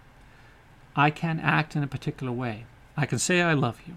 I 0.94 1.10
can 1.10 1.40
act 1.40 1.74
in 1.74 1.82
a 1.82 1.88
particular 1.88 2.32
way. 2.32 2.66
I 2.98 3.06
can 3.06 3.18
say 3.18 3.40
I 3.40 3.54
love 3.54 3.80
you. 3.86 3.94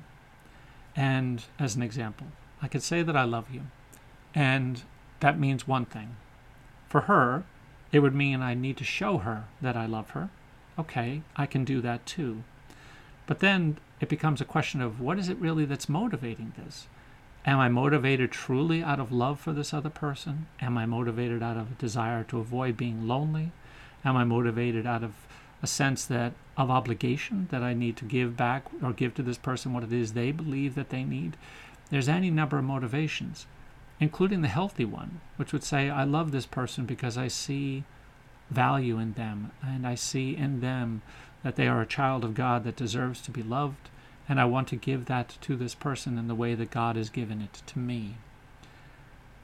And 0.96 1.44
as 1.60 1.76
an 1.76 1.82
example, 1.82 2.28
I 2.62 2.70
could 2.70 2.84
say 2.84 3.04
that 3.04 3.18
I 3.18 3.24
love 3.24 3.48
you. 3.52 3.64
And 4.34 4.84
that 5.20 5.40
means 5.40 5.68
one 5.68 5.86
thing. 5.86 6.16
For 6.88 7.02
her, 7.02 7.44
it 7.92 8.00
would 8.00 8.16
mean 8.16 8.42
I 8.42 8.54
need 8.54 8.78
to 8.78 8.84
show 8.84 9.20
her 9.20 9.46
that 9.62 9.76
I 9.76 9.86
love 9.86 10.12
her. 10.12 10.30
Okay, 10.80 11.22
I 11.36 11.46
can 11.46 11.66
do 11.66 11.82
that 11.82 12.06
too. 12.06 12.44
But 13.28 13.40
then 13.40 13.78
it 14.00 14.10
becomes 14.10 14.42
a 14.42 14.46
question 14.46 14.82
of 14.82 15.00
what 15.00 15.20
is 15.20 15.30
it 15.30 15.38
really 15.38 15.66
that's 15.66 15.90
motivating 15.90 16.54
this? 16.58 16.88
Am 17.46 17.60
I 17.60 17.70
motivated 17.70 18.32
truly 18.32 18.84
out 18.84 19.00
of 19.00 19.12
love 19.12 19.40
for 19.40 19.52
this 19.52 19.74
other 19.74 19.90
person? 19.90 20.48
Am 20.62 20.78
I 20.78 20.86
motivated 20.86 21.42
out 21.42 21.58
of 21.58 21.72
a 21.72 21.76
desire 21.76 22.24
to 22.26 22.40
avoid 22.40 22.78
being 22.78 23.08
lonely? 23.08 23.52
Am 24.06 24.16
I 24.16 24.24
motivated 24.24 24.86
out 24.86 25.04
of 25.04 25.14
a 25.64 25.68
sense 25.68 26.06
that 26.06 26.34
of 26.58 26.70
obligation 26.70 27.48
that 27.52 27.64
I 27.64 27.74
need 27.74 27.98
to 27.98 28.06
give 28.06 28.38
back 28.38 28.66
or 28.82 28.94
give 28.94 29.16
to 29.16 29.24
this 29.24 29.38
person 29.38 29.74
what 29.74 29.84
it 29.84 29.94
is 29.94 30.14
they 30.14 30.32
believe 30.32 30.76
that 30.76 30.90
they 30.90 31.04
need? 31.04 31.36
There's 31.90 32.10
any 32.10 32.30
number 32.30 32.58
of 32.58 32.64
motivations 32.64 33.48
including 34.02 34.42
the 34.42 34.48
healthy 34.48 34.84
one, 34.84 35.22
which 35.38 35.54
would 35.54 35.64
say, 35.64 35.88
I 35.88 36.04
love 36.04 36.32
this 36.32 36.48
person 36.48 36.86
because 36.86 37.20
I 37.20 37.28
see 37.28 37.84
value 38.50 38.98
in 38.98 39.14
them, 39.14 39.52
and 39.64 39.86
I 39.86 39.94
see 39.94 40.36
in 40.36 40.60
them 40.60 41.04
that 41.44 41.56
they 41.56 41.68
are 41.68 41.82
a 41.82 41.86
child 41.86 42.26
of 42.26 42.34
God 42.34 42.64
that 42.64 42.76
deserves 42.76 43.22
to 43.22 43.32
be 43.32 43.44
loved, 43.44 43.90
and 44.28 44.42
I 44.42 44.46
want 44.46 44.68
to 44.70 44.76
give 44.76 45.06
that 45.06 45.38
to 45.42 45.56
this 45.56 45.76
person 45.76 46.18
in 46.18 46.28
the 46.28 46.36
way 46.36 46.56
that 46.56 46.72
God 46.72 46.96
has 46.96 47.12
given 47.12 47.42
it 47.42 47.62
to 47.68 47.78
me. 47.78 48.18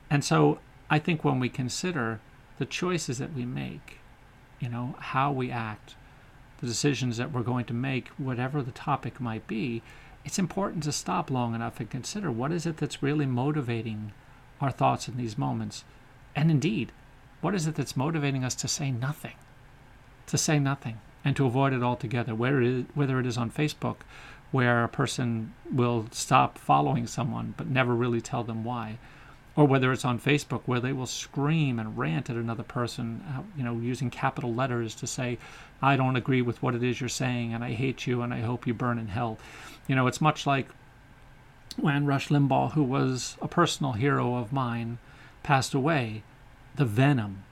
And 0.10 0.26
so 0.26 0.58
I 0.90 0.98
think 0.98 1.24
when 1.24 1.40
we 1.40 1.50
consider 1.50 2.20
the 2.58 2.66
choices 2.66 3.20
that 3.20 3.34
we 3.34 3.46
make, 3.46 4.00
you 4.60 4.70
know, 4.70 4.96
how 4.98 5.32
we 5.32 5.52
act, 5.52 5.94
the 6.62 6.68
decisions 6.68 7.18
that 7.18 7.32
we're 7.32 7.44
going 7.44 7.66
to 7.66 7.74
make, 7.76 8.08
whatever 8.18 8.64
the 8.64 8.72
topic 8.72 9.22
might 9.22 9.46
be, 9.46 9.84
it's 10.26 10.40
important 10.40 10.84
to 10.84 10.92
stop 10.92 11.30
long 11.30 11.54
enough 11.54 11.80
and 11.80 11.92
consider 11.92 12.32
what 12.32 12.52
is 12.52 12.66
it 12.66 12.78
that's 12.78 13.04
really 13.04 13.28
motivating 13.28 14.14
our 14.62 14.72
thoughts 14.72 15.08
in 15.08 15.18
these 15.18 15.38
moments. 15.38 15.84
And 16.36 16.52
indeed, 16.52 16.92
what 17.42 17.56
is 17.56 17.68
it 17.68 17.76
that's 17.76 17.98
motivating 17.98 18.44
us 18.44 18.56
to 18.56 18.68
say 18.68 18.92
nothing? 18.92 19.36
To 20.28 20.38
say 20.38 20.60
nothing 20.60 21.00
and 21.24 21.36
to 21.36 21.46
avoid 21.46 21.74
it 21.74 21.84
altogether, 21.84 22.34
whether 22.34 22.62
it 23.20 23.26
is, 23.26 23.38
on 23.38 23.52
Facebook, 23.52 23.98
where 24.52 24.84
a 24.84 24.90
person 24.90 25.54
will 25.72 26.08
stop 26.12 26.58
following 26.58 27.06
someone 27.06 27.54
but 27.58 27.68
never 27.68 27.94
really 27.94 28.22
tell 28.22 28.44
them 28.44 28.64
why, 28.64 28.98
or 29.56 29.66
whether 29.66 29.92
it's 29.92 30.06
on 30.06 30.20
Facebook 30.20 30.62
where 30.66 30.80
they 30.80 30.94
will 30.94 31.08
scream 31.08 31.80
and 31.80 31.98
rant 31.98 32.30
at 32.30 32.36
another 32.36 32.64
person, 32.64 33.24
uh, 33.36 33.42
you 33.58 33.64
know, 33.64 33.78
using 33.78 34.10
capital 34.10 34.54
letters 34.54 34.96
to 34.96 35.08
say, 35.08 35.38
I 35.82 35.96
don't 35.96 36.16
agree 36.16 36.42
with 36.42 36.62
what 36.62 36.76
it 36.76 36.84
is 36.84 37.02
you're 37.02 37.10
saying 37.10 37.54
and 37.54 37.64
I 37.64 37.72
hate 37.72 38.08
you 38.08 38.22
and 38.22 38.34
I 38.34 38.42
hope 38.42 38.68
you 38.68 38.74
burn 38.74 39.00
in 39.00 39.08
hell. 39.08 39.38
You 39.88 39.96
know, 39.96 40.08
it's 40.08 40.22
much 40.22 40.46
like 40.46 40.68
when 41.78 42.06
Rush 42.06 42.30
Limbaugh, 42.30 42.74
who 42.74 42.84
was 42.84 43.38
a 43.42 43.48
personal 43.48 43.94
hero 43.94 44.36
of 44.36 44.52
mine, 44.52 44.98
passed 45.44 45.74
away, 45.74 46.24
the 46.76 46.86
venom, 46.86 47.44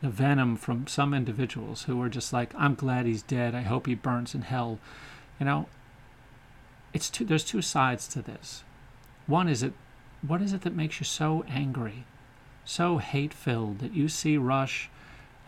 the 0.00 0.08
venom 0.08 0.56
from 0.56 0.86
some 0.86 1.12
individuals 1.12 1.82
who 1.82 1.96
were 1.96 2.08
just 2.08 2.32
like, 2.32 2.54
I'm 2.56 2.74
glad 2.74 3.06
he's 3.06 3.22
dead. 3.22 3.54
I 3.54 3.62
hope 3.62 3.86
he 3.86 3.94
burns 3.94 4.34
in 4.34 4.42
hell. 4.42 4.78
You 5.38 5.46
know, 5.46 5.68
it's 6.92 7.10
two, 7.10 7.24
there's 7.24 7.44
two 7.44 7.62
sides 7.62 8.06
to 8.08 8.22
this. 8.22 8.64
One 9.26 9.48
is 9.48 9.62
it, 9.62 9.72
what 10.26 10.40
is 10.40 10.52
it 10.52 10.62
that 10.62 10.74
makes 10.74 11.00
you 11.00 11.04
so 11.04 11.44
angry, 11.48 12.04
so 12.64 12.98
hate 12.98 13.34
filled 13.34 13.80
that 13.80 13.94
you 13.94 14.08
see 14.08 14.36
Rush 14.36 14.88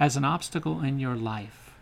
as 0.00 0.16
an 0.16 0.24
obstacle 0.24 0.82
in 0.82 0.98
your 0.98 1.16
life 1.16 1.74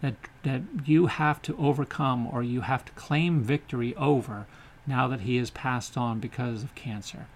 that, 0.00 0.14
that 0.44 0.62
you 0.84 1.06
have 1.06 1.42
to 1.42 1.56
overcome 1.58 2.26
or 2.26 2.42
you 2.42 2.62
have 2.62 2.84
to 2.84 2.92
claim 2.92 3.40
victory 3.40 3.94
over 3.96 4.46
now 4.86 5.08
that 5.08 5.20
he 5.20 5.36
has 5.36 5.50
passed 5.50 5.96
on 5.96 6.20
because 6.20 6.62
of 6.62 6.74
cancer. 6.74 7.26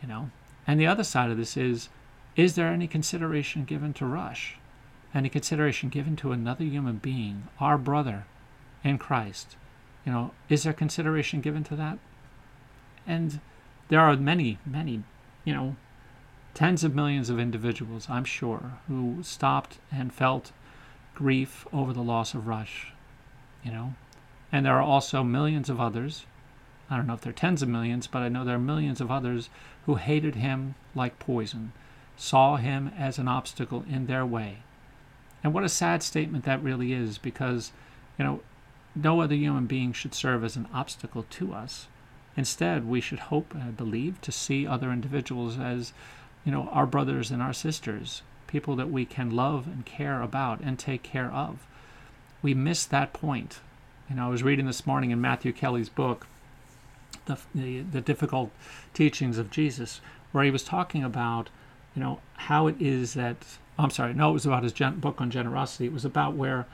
You 0.00 0.08
know? 0.08 0.30
And 0.66 0.78
the 0.78 0.86
other 0.86 1.04
side 1.04 1.30
of 1.30 1.36
this 1.36 1.56
is 1.56 1.88
is 2.34 2.54
there 2.54 2.68
any 2.68 2.86
consideration 2.86 3.64
given 3.64 3.92
to 3.94 4.06
Rush? 4.06 4.56
Any 5.14 5.28
consideration 5.28 5.90
given 5.90 6.16
to 6.16 6.32
another 6.32 6.64
human 6.64 6.96
being, 6.96 7.48
our 7.60 7.76
brother 7.76 8.24
in 8.82 8.96
Christ? 8.96 9.56
You 10.06 10.12
know, 10.12 10.30
is 10.48 10.62
there 10.62 10.72
consideration 10.72 11.42
given 11.42 11.62
to 11.64 11.76
that? 11.76 11.98
And 13.06 13.40
there 13.88 14.00
are 14.00 14.16
many, 14.16 14.58
many, 14.64 15.02
you 15.44 15.52
know, 15.52 15.76
tens 16.54 16.84
of 16.84 16.94
millions 16.94 17.28
of 17.28 17.38
individuals, 17.38 18.06
I'm 18.08 18.24
sure, 18.24 18.78
who 18.88 19.18
stopped 19.22 19.78
and 19.90 20.12
felt 20.12 20.52
grief 21.14 21.66
over 21.72 21.92
the 21.92 22.02
loss 22.02 22.32
of 22.32 22.46
Rush, 22.46 22.92
you 23.62 23.70
know. 23.70 23.94
And 24.50 24.64
there 24.64 24.76
are 24.76 24.82
also 24.82 25.22
millions 25.22 25.68
of 25.68 25.80
others 25.80 26.24
I 26.92 26.96
don't 26.96 27.06
know 27.06 27.14
if 27.14 27.22
there 27.22 27.30
are 27.30 27.32
tens 27.32 27.62
of 27.62 27.70
millions, 27.70 28.06
but 28.06 28.20
I 28.20 28.28
know 28.28 28.44
there 28.44 28.56
are 28.56 28.60
millions 28.60 29.00
of 29.00 29.10
others 29.10 29.48
who 29.86 29.94
hated 29.94 30.34
him 30.34 30.74
like 30.94 31.18
poison, 31.18 31.72
saw 32.18 32.56
him 32.56 32.92
as 32.98 33.18
an 33.18 33.28
obstacle 33.28 33.82
in 33.88 34.06
their 34.06 34.26
way. 34.26 34.58
And 35.42 35.54
what 35.54 35.64
a 35.64 35.70
sad 35.70 36.02
statement 36.02 36.44
that 36.44 36.62
really 36.62 36.92
is 36.92 37.16
because, 37.16 37.72
you 38.18 38.26
know, 38.26 38.40
no 38.94 39.22
other 39.22 39.34
human 39.34 39.64
being 39.64 39.94
should 39.94 40.12
serve 40.12 40.44
as 40.44 40.54
an 40.54 40.68
obstacle 40.74 41.24
to 41.30 41.54
us. 41.54 41.86
Instead, 42.36 42.86
we 42.86 43.00
should 43.00 43.20
hope 43.20 43.54
and 43.54 43.74
believe 43.74 44.20
to 44.20 44.30
see 44.30 44.66
other 44.66 44.92
individuals 44.92 45.58
as, 45.58 45.94
you 46.44 46.52
know, 46.52 46.68
our 46.72 46.86
brothers 46.86 47.30
and 47.30 47.40
our 47.40 47.54
sisters, 47.54 48.20
people 48.46 48.76
that 48.76 48.90
we 48.90 49.06
can 49.06 49.30
love 49.30 49.66
and 49.66 49.86
care 49.86 50.20
about 50.20 50.60
and 50.60 50.78
take 50.78 51.02
care 51.02 51.32
of. 51.32 51.66
We 52.42 52.52
miss 52.52 52.84
that 52.84 53.14
point. 53.14 53.60
You 54.10 54.16
know, 54.16 54.26
I 54.26 54.30
was 54.30 54.42
reading 54.42 54.66
this 54.66 54.86
morning 54.86 55.10
in 55.10 55.22
Matthew 55.22 55.54
Kelly's 55.54 55.88
book, 55.88 56.26
the, 57.26 57.38
the, 57.54 57.80
the 57.80 58.00
difficult 58.00 58.50
teachings 58.94 59.38
of 59.38 59.50
Jesus, 59.50 60.00
where 60.32 60.44
he 60.44 60.50
was 60.50 60.64
talking 60.64 61.04
about, 61.04 61.50
you 61.94 62.02
know, 62.02 62.20
how 62.34 62.66
it 62.66 62.76
is 62.80 63.14
that 63.14 63.36
I'm 63.78 63.90
sorry, 63.90 64.14
no, 64.14 64.30
it 64.30 64.34
was 64.34 64.46
about 64.46 64.62
his 64.62 64.72
gen- 64.72 65.00
book 65.00 65.20
on 65.20 65.30
generosity. 65.30 65.86
It 65.86 65.92
was 65.92 66.04
about 66.04 66.34
where, 66.34 66.66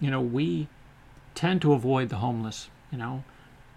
you 0.00 0.10
know, 0.10 0.20
we 0.20 0.68
tend 1.34 1.62
to 1.62 1.72
avoid 1.72 2.08
the 2.08 2.16
homeless. 2.16 2.68
You 2.90 2.98
know, 2.98 3.24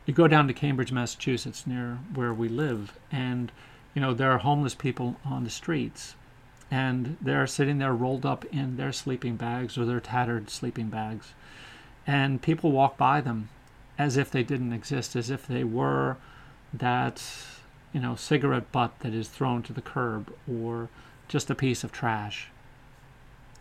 you 0.06 0.14
go 0.14 0.28
down 0.28 0.48
to 0.48 0.54
Cambridge, 0.54 0.92
Massachusetts, 0.92 1.66
near 1.66 2.00
where 2.14 2.34
we 2.34 2.50
live, 2.50 2.98
and 3.12 3.52
you 3.94 4.02
know 4.02 4.14
there 4.14 4.32
are 4.32 4.40
homeless 4.40 4.76
people 4.76 5.16
on 5.24 5.44
the 5.44 5.50
streets, 5.50 6.16
and 6.70 7.18
they're 7.22 7.48
sitting 7.48 7.78
there 7.78 7.94
rolled 7.94 8.26
up 8.26 8.46
in 8.46 8.78
their 8.78 8.92
sleeping 8.92 9.36
bags 9.36 9.78
or 9.78 9.86
their 9.86 10.00
tattered 10.00 10.50
sleeping 10.50 10.90
bags, 10.90 11.34
and 12.06 12.42
people 12.42 12.72
walk 12.72 12.98
by 12.98 13.22
them 13.22 13.50
as 13.98 14.18
if 14.18 14.30
they 14.30 14.44
didn't 14.44 14.74
exist, 14.74 15.16
as 15.16 15.30
if 15.30 15.48
they 15.48 15.64
were 15.64 16.18
that, 16.74 17.24
you 17.94 18.00
know, 18.00 18.16
cigarette 18.16 18.72
butt 18.72 19.00
that 19.00 19.14
is 19.14 19.28
thrown 19.28 19.64
to 19.64 19.74
the 19.74 19.82
curb 19.82 20.34
or 20.52 20.90
just 21.28 21.50
a 21.50 21.56
piece 21.56 21.84
of 21.84 21.92
trash. 21.92 22.50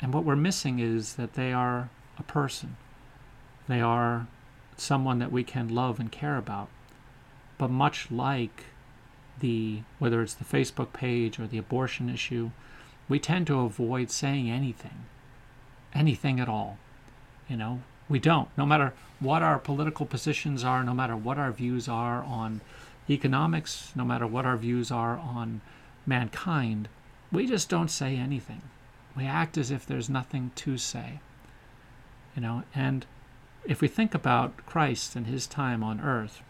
And 0.01 0.13
what 0.13 0.25
we're 0.25 0.37
missing 0.37 0.81
is 0.81 1.15
that 1.15 1.35
they 1.35 1.53
are 1.53 1.89
a 2.19 2.23
person. 2.25 2.77
They 3.69 3.81
are 3.81 4.27
someone 4.77 5.19
that 5.21 5.33
we 5.33 5.45
can 5.45 5.75
love 5.75 6.01
and 6.01 6.11
care 6.11 6.37
about. 6.37 6.69
But 7.59 7.71
much 7.71 8.11
like 8.11 8.65
the 9.41 9.83
whether 9.99 10.23
it's 10.23 10.35
the 10.35 10.45
Facebook 10.45 10.93
page 10.93 11.39
or 11.39 11.47
the 11.47 11.59
abortion 11.59 12.09
issue, 12.11 12.51
we 13.09 13.19
tend 13.19 13.47
to 13.47 13.61
avoid 13.61 14.11
saying 14.11 14.51
anything. 14.51 15.07
Anything 15.95 16.41
at 16.41 16.49
all. 16.49 16.79
You 17.49 17.57
know, 17.57 17.83
we 18.09 18.19
don't. 18.19 18.49
No 18.57 18.67
matter 18.67 18.93
what 19.21 19.43
our 19.43 19.59
political 19.59 20.07
positions 20.07 20.65
are, 20.65 20.85
no 20.85 20.95
matter 20.95 21.17
what 21.17 21.39
our 21.39 21.53
views 21.53 21.89
are 21.89 22.23
on 22.23 22.61
economics, 23.09 23.93
no 23.95 24.05
matter 24.05 24.27
what 24.27 24.47
our 24.47 24.57
views 24.57 24.91
are 24.91 25.19
on 25.19 25.61
mankind, 26.07 26.89
we 27.33 27.47
just 27.47 27.69
don't 27.69 27.91
say 27.91 28.17
anything. 28.17 28.63
We 29.17 29.25
act 29.25 29.57
as 29.57 29.71
if 29.71 29.87
there's 29.87 30.11
nothing 30.11 30.51
to 30.57 30.77
say. 30.77 31.21
You 32.35 32.43
know, 32.43 32.65
and 32.75 33.07
if 33.65 33.81
we 33.81 33.89
think 33.89 34.15
about 34.15 34.67
Christ 34.67 35.17
and 35.17 35.27
his 35.27 35.47
time 35.47 35.83
on 35.83 36.01
earth, 36.01 36.43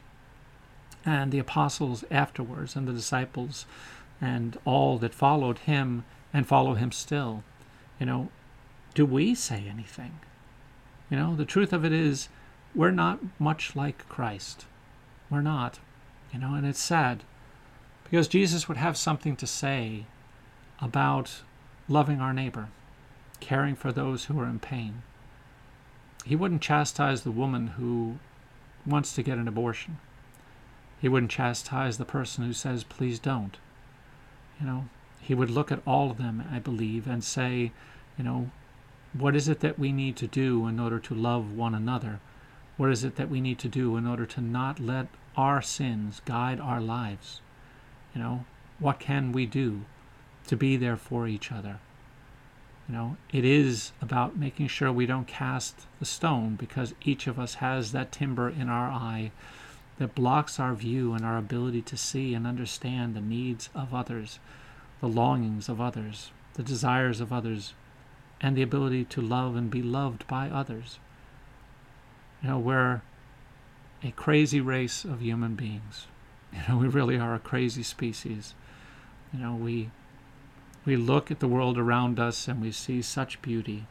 and 1.05 1.31
the 1.31 1.39
apostles 1.39 2.05
afterwards, 2.11 2.75
and 2.75 2.89
the 2.89 2.93
disciples, 2.93 3.67
and 4.21 4.59
all 4.65 4.99
that 4.99 5.15
followed 5.15 5.59
him 5.59 6.05
and 6.33 6.47
follow 6.47 6.75
him 6.75 6.91
still, 6.91 7.45
you 8.01 8.07
know, 8.07 8.31
do 8.95 9.05
we 9.05 9.35
say 9.35 9.67
anything? 9.69 10.19
You 11.11 11.17
know, 11.19 11.37
the 11.37 11.45
truth 11.45 11.73
of 11.73 11.85
it 11.85 11.93
is, 11.93 12.29
we're 12.75 12.91
not 12.91 13.21
much 13.39 13.77
like 13.77 14.09
Christ. 14.09 14.67
We're 15.31 15.43
not. 15.43 15.79
You 16.33 16.41
know, 16.41 16.55
and 16.55 16.67
it's 16.67 16.83
sad 16.83 17.23
because 18.03 18.27
Jesus 18.29 18.69
would 18.69 18.77
have 18.77 18.97
something 18.97 19.37
to 19.37 19.47
say 19.47 20.07
about 20.81 21.43
loving 21.89 22.21
our 22.21 22.33
neighbor, 22.33 22.69
caring 23.41 23.77
for 23.77 23.93
those 23.93 24.25
who 24.25 24.39
are 24.41 24.49
in 24.49 24.59
pain. 24.59 25.03
He 26.25 26.37
wouldn't 26.37 26.63
chastise 26.63 27.23
the 27.23 27.31
woman 27.31 27.69
who 27.69 28.19
wants 28.87 29.15
to 29.15 29.23
get 29.23 29.39
an 29.39 29.47
abortion. 29.47 29.99
He 31.01 31.09
wouldn't 31.09 31.31
chastise 31.31 31.99
the 31.99 32.05
person 32.05 32.45
who 32.45 32.53
says, 32.53 32.83
please 32.83 33.19
don't. 33.19 33.59
You 34.61 34.67
know, 34.67 34.85
he 35.21 35.35
would 35.35 35.51
look 35.51 35.71
at 35.71 35.83
all 35.87 36.11
of 36.11 36.19
them, 36.19 36.45
I 36.51 36.59
believe, 36.59 37.07
and 37.07 37.23
say, 37.23 37.73
you 38.17 38.25
know, 38.25 38.51
what 39.17 39.37
is 39.37 39.49
it 39.49 39.61
that 39.61 39.79
we 39.79 39.93
need 39.93 40.17
to 40.17 40.27
do 40.27 40.67
in 40.67 40.81
order 40.81 40.99
to 40.99 41.15
love 41.15 41.53
one 41.53 41.75
another? 41.75 42.19
What 42.77 42.91
is 42.91 43.05
it 43.05 43.15
that 43.17 43.31
we 43.31 43.41
need 43.41 43.61
to 43.61 43.69
do 43.69 43.97
in 43.97 44.07
order 44.07 44.27
to 44.27 44.41
not 44.41 44.81
let 44.81 45.07
our 45.37 45.63
sins 45.63 46.21
guide 46.25 46.59
our 46.59 46.81
lives? 46.81 47.41
You 48.15 48.21
know, 48.21 48.45
what 48.81 48.99
can 48.99 49.31
we 49.31 49.47
do 49.47 49.83
to 50.49 50.57
be 50.57 50.77
there 50.77 50.97
for 50.97 51.29
each 51.29 51.53
other? 51.53 51.79
You 52.89 52.95
know, 52.95 53.17
it 53.33 53.45
is 53.45 53.93
about 54.03 54.37
making 54.37 54.67
sure 54.67 54.93
we 54.93 55.07
don't 55.07 55.29
cast 55.29 55.87
the 56.01 56.05
stone 56.05 56.57
because 56.57 56.95
each 57.05 57.27
of 57.27 57.39
us 57.39 57.55
has 57.55 57.93
that 57.93 58.13
timber 58.13 58.49
in 58.51 58.69
our 58.69 58.89
eye 58.89 59.31
that 59.99 60.15
blocks 60.15 60.59
our 60.59 60.75
view 60.75 61.15
and 61.15 61.25
our 61.25 61.39
ability 61.39 61.83
to 61.83 61.97
see 61.97 62.35
and 62.35 62.47
understand 62.47 63.15
the 63.15 63.21
needs 63.21 63.71
of 63.75 63.95
others, 63.95 64.41
the 65.01 65.09
longings 65.09 65.69
of 65.69 65.81
others, 65.81 66.33
the 66.55 66.63
desires 66.65 67.21
of 67.21 67.33
others, 67.33 67.75
and 68.45 68.59
the 68.59 68.63
ability 68.63 69.07
to 69.07 69.23
love 69.23 69.57
and 69.57 69.71
be 69.71 69.83
loved 69.83 70.27
by 70.27 70.51
others. 70.51 70.99
You 72.43 72.51
know, 72.51 72.59
we're 72.59 73.01
a 74.03 74.11
crazy 74.11 74.61
race 74.61 75.03
of 75.03 75.23
human 75.23 75.55
beings. 75.55 76.09
You 76.53 76.61
know, 76.69 76.77
we 76.83 76.89
really 76.89 77.19
are 77.19 77.35
a 77.35 77.39
crazy 77.39 77.83
species. 77.83 78.55
You 79.33 79.41
know, 79.41 79.55
we 79.55 79.91
we 80.85 80.95
look 80.95 81.31
at 81.31 81.41
the 81.41 81.49
world 81.49 81.79
around 81.79 82.21
us 82.21 82.47
and 82.47 82.61
we 82.61 82.71
see 82.71 83.01
such 83.01 83.41
beauty. 83.41 83.87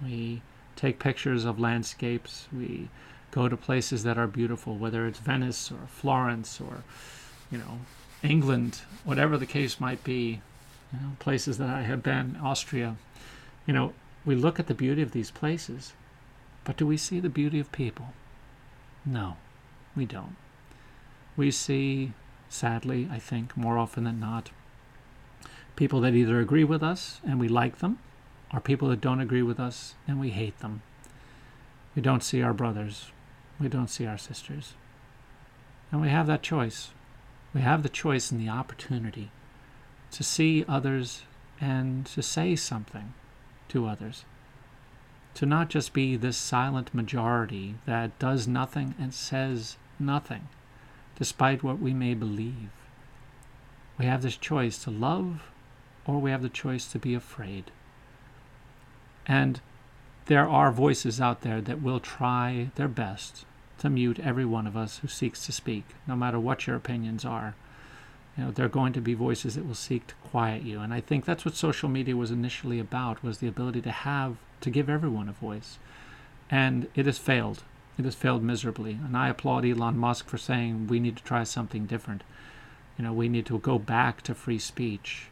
We 0.00 0.42
take 0.76 1.00
pictures 1.00 1.44
of 1.44 1.58
landscapes. 1.58 2.46
We 2.52 2.90
go 3.32 3.48
to 3.48 3.56
places 3.56 4.04
that 4.04 4.16
are 4.16 4.28
beautiful, 4.28 4.76
whether 4.76 5.08
it's 5.08 5.18
Venice 5.18 5.72
or 5.72 5.88
Florence 5.88 6.60
or, 6.60 6.84
you 7.50 7.58
know, 7.58 7.80
England, 8.22 8.82
whatever 9.02 9.36
the 9.36 9.46
case 9.46 9.80
might 9.80 10.04
be. 10.04 10.42
You 10.92 11.00
know, 11.00 11.16
places 11.18 11.58
that 11.58 11.70
I 11.70 11.82
have 11.82 12.04
been, 12.04 12.38
Austria. 12.40 12.96
You 13.66 13.74
know, 13.74 13.92
we 14.24 14.34
look 14.34 14.58
at 14.58 14.66
the 14.66 14.74
beauty 14.74 15.02
of 15.02 15.12
these 15.12 15.30
places, 15.30 15.92
but 16.64 16.76
do 16.76 16.86
we 16.86 16.96
see 16.96 17.20
the 17.20 17.28
beauty 17.28 17.60
of 17.60 17.72
people? 17.72 18.14
No, 19.04 19.36
we 19.96 20.04
don't. 20.04 20.36
We 21.36 21.50
see, 21.50 22.12
sadly, 22.48 23.08
I 23.10 23.18
think, 23.18 23.56
more 23.56 23.78
often 23.78 24.04
than 24.04 24.20
not, 24.20 24.50
people 25.76 26.00
that 26.02 26.14
either 26.14 26.40
agree 26.40 26.64
with 26.64 26.82
us 26.82 27.20
and 27.24 27.40
we 27.40 27.48
like 27.48 27.78
them, 27.78 27.98
or 28.52 28.60
people 28.60 28.88
that 28.88 29.00
don't 29.00 29.20
agree 29.20 29.42
with 29.42 29.60
us 29.60 29.94
and 30.06 30.20
we 30.20 30.30
hate 30.30 30.58
them. 30.58 30.82
We 31.94 32.02
don't 32.02 32.22
see 32.22 32.42
our 32.42 32.52
brothers. 32.52 33.10
We 33.58 33.68
don't 33.68 33.88
see 33.88 34.06
our 34.06 34.18
sisters. 34.18 34.74
And 35.92 36.00
we 36.00 36.08
have 36.08 36.26
that 36.26 36.42
choice. 36.42 36.90
We 37.54 37.62
have 37.62 37.82
the 37.82 37.88
choice 37.88 38.30
and 38.30 38.40
the 38.40 38.48
opportunity 38.48 39.30
to 40.12 40.22
see 40.22 40.64
others 40.68 41.22
and 41.60 42.06
to 42.06 42.22
say 42.22 42.56
something 42.56 43.14
to 43.70 43.86
others. 43.86 44.24
To 45.34 45.46
not 45.46 45.70
just 45.70 45.92
be 45.92 46.16
this 46.16 46.36
silent 46.36 46.94
majority 46.94 47.76
that 47.86 48.18
does 48.18 48.46
nothing 48.46 48.94
and 48.98 49.14
says 49.14 49.76
nothing, 49.98 50.48
despite 51.16 51.62
what 51.62 51.78
we 51.78 51.94
may 51.94 52.14
believe. 52.14 52.70
We 53.98 54.06
have 54.06 54.22
this 54.22 54.36
choice 54.36 54.82
to 54.84 54.90
love 54.90 55.42
or 56.06 56.18
we 56.18 56.30
have 56.30 56.42
the 56.42 56.48
choice 56.48 56.86
to 56.92 56.98
be 56.98 57.14
afraid. 57.14 57.70
And 59.26 59.60
there 60.26 60.48
are 60.48 60.72
voices 60.72 61.20
out 61.20 61.42
there 61.42 61.60
that 61.60 61.82
will 61.82 62.00
try 62.00 62.70
their 62.74 62.88
best 62.88 63.44
to 63.78 63.90
mute 63.90 64.18
every 64.20 64.44
one 64.44 64.66
of 64.66 64.76
us 64.76 64.98
who 64.98 65.08
seeks 65.08 65.46
to 65.46 65.52
speak, 65.52 65.84
no 66.06 66.16
matter 66.16 66.38
what 66.38 66.66
your 66.66 66.76
opinions 66.76 67.24
are. 67.24 67.54
You 68.36 68.44
know, 68.44 68.50
there 68.50 68.66
are 68.66 68.70
going 68.70 68.92
to 68.94 69.00
be 69.00 69.14
voices 69.14 69.54
that 69.54 69.66
will 69.66 69.74
seek 69.74 70.06
to 70.08 70.14
quiet 70.16 70.62
you. 70.62 70.80
And 70.80 70.94
I 70.94 71.00
think 71.00 71.24
that's 71.24 71.44
what 71.44 71.56
social 71.56 71.88
media 71.88 72.16
was 72.16 72.30
initially 72.30 72.78
about, 72.78 73.22
was 73.22 73.38
the 73.38 73.48
ability 73.48 73.82
to 73.82 73.90
have, 73.90 74.36
to 74.60 74.70
give 74.70 74.88
everyone 74.88 75.28
a 75.28 75.32
voice. 75.32 75.78
And 76.50 76.88
it 76.94 77.06
has 77.06 77.18
failed. 77.18 77.64
It 77.98 78.04
has 78.04 78.14
failed 78.14 78.42
miserably. 78.42 78.92
And 78.92 79.16
I 79.16 79.28
applaud 79.28 79.64
Elon 79.64 79.98
Musk 79.98 80.28
for 80.28 80.38
saying 80.38 80.86
we 80.86 81.00
need 81.00 81.16
to 81.16 81.24
try 81.24 81.44
something 81.44 81.86
different. 81.86 82.22
You 82.96 83.04
know, 83.04 83.12
we 83.12 83.28
need 83.28 83.46
to 83.46 83.58
go 83.58 83.78
back 83.78 84.22
to 84.22 84.34
free 84.34 84.58
speech 84.58 85.28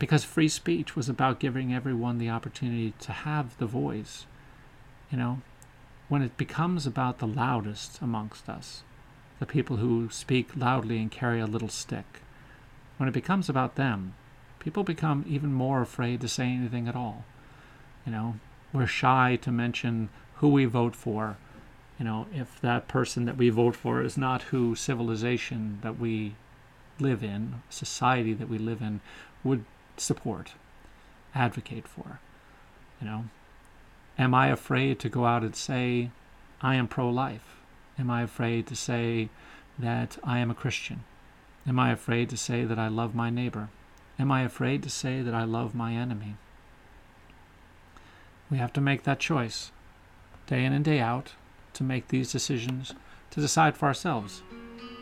because 0.00 0.24
free 0.24 0.48
speech 0.48 0.96
was 0.96 1.08
about 1.08 1.38
giving 1.38 1.72
everyone 1.72 2.18
the 2.18 2.30
opportunity 2.30 2.94
to 3.00 3.12
have 3.12 3.56
the 3.58 3.66
voice. 3.66 4.26
You 5.12 5.18
know, 5.18 5.42
when 6.08 6.22
it 6.22 6.36
becomes 6.36 6.86
about 6.86 7.18
the 7.18 7.26
loudest 7.26 8.00
amongst 8.00 8.48
us, 8.48 8.82
the 9.40 9.46
people 9.46 9.78
who 9.78 10.08
speak 10.10 10.54
loudly 10.54 10.98
and 10.98 11.10
carry 11.10 11.40
a 11.40 11.46
little 11.46 11.68
stick, 11.68 12.20
when 12.98 13.08
it 13.08 13.12
becomes 13.12 13.48
about 13.48 13.74
them, 13.74 14.14
people 14.58 14.84
become 14.84 15.24
even 15.26 15.52
more 15.52 15.80
afraid 15.80 16.20
to 16.20 16.28
say 16.28 16.44
anything 16.44 16.86
at 16.86 16.94
all. 16.94 17.24
You 18.06 18.12
know, 18.12 18.34
we're 18.72 18.86
shy 18.86 19.36
to 19.42 19.50
mention 19.50 20.10
who 20.36 20.48
we 20.48 20.66
vote 20.66 20.94
for. 20.94 21.38
You 21.98 22.04
know, 22.04 22.26
if 22.34 22.60
that 22.60 22.86
person 22.86 23.24
that 23.24 23.36
we 23.36 23.48
vote 23.48 23.74
for 23.74 24.02
is 24.02 24.16
not 24.16 24.42
who 24.42 24.74
civilization 24.74 25.78
that 25.82 25.98
we 25.98 26.34
live 26.98 27.24
in, 27.24 27.62
society 27.70 28.34
that 28.34 28.48
we 28.48 28.58
live 28.58 28.82
in, 28.82 29.00
would 29.42 29.64
support, 29.96 30.52
advocate 31.34 31.88
for. 31.88 32.20
You 33.00 33.06
know, 33.06 33.24
am 34.18 34.34
I 34.34 34.48
afraid 34.48 34.98
to 35.00 35.08
go 35.08 35.24
out 35.24 35.42
and 35.42 35.56
say 35.56 36.10
I 36.60 36.74
am 36.74 36.88
pro-life? 36.88 37.59
Am 38.00 38.10
I 38.10 38.22
afraid 38.22 38.66
to 38.68 38.74
say 38.74 39.28
that 39.78 40.16
I 40.24 40.38
am 40.38 40.50
a 40.50 40.54
Christian? 40.54 41.04
Am 41.66 41.78
I 41.78 41.92
afraid 41.92 42.30
to 42.30 42.36
say 42.38 42.64
that 42.64 42.78
I 42.78 42.88
love 42.88 43.14
my 43.14 43.28
neighbor? 43.28 43.68
Am 44.18 44.32
I 44.32 44.40
afraid 44.40 44.82
to 44.84 44.88
say 44.88 45.20
that 45.20 45.34
I 45.34 45.44
love 45.44 45.74
my 45.74 45.92
enemy? 45.92 46.36
We 48.50 48.56
have 48.56 48.72
to 48.72 48.80
make 48.80 49.02
that 49.02 49.20
choice, 49.20 49.70
day 50.46 50.64
in 50.64 50.72
and 50.72 50.82
day 50.82 50.98
out, 50.98 51.34
to 51.74 51.84
make 51.84 52.08
these 52.08 52.32
decisions, 52.32 52.94
to 53.32 53.40
decide 53.40 53.76
for 53.76 53.84
ourselves. 53.84 54.40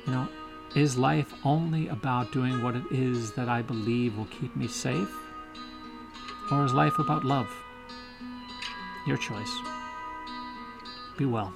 You 0.05 0.13
know, 0.13 0.29
is 0.75 0.99
life 0.99 1.33
only 1.45 1.87
about 1.87 2.33
doing 2.33 2.65
what 2.65 2.75
it 2.75 2.85
is 2.91 3.33
that 3.35 3.49
I 3.49 3.63
believe 3.63 4.19
will 4.19 4.25
keep 4.27 4.57
me 4.57 4.67
safe? 4.67 5.15
Or 6.51 6.65
is 6.65 6.75
life 6.75 6.99
about 6.99 7.25
love? 7.25 7.49
Your 9.07 9.19
choice. 9.19 9.57
Be 11.17 11.27
well. 11.27 11.55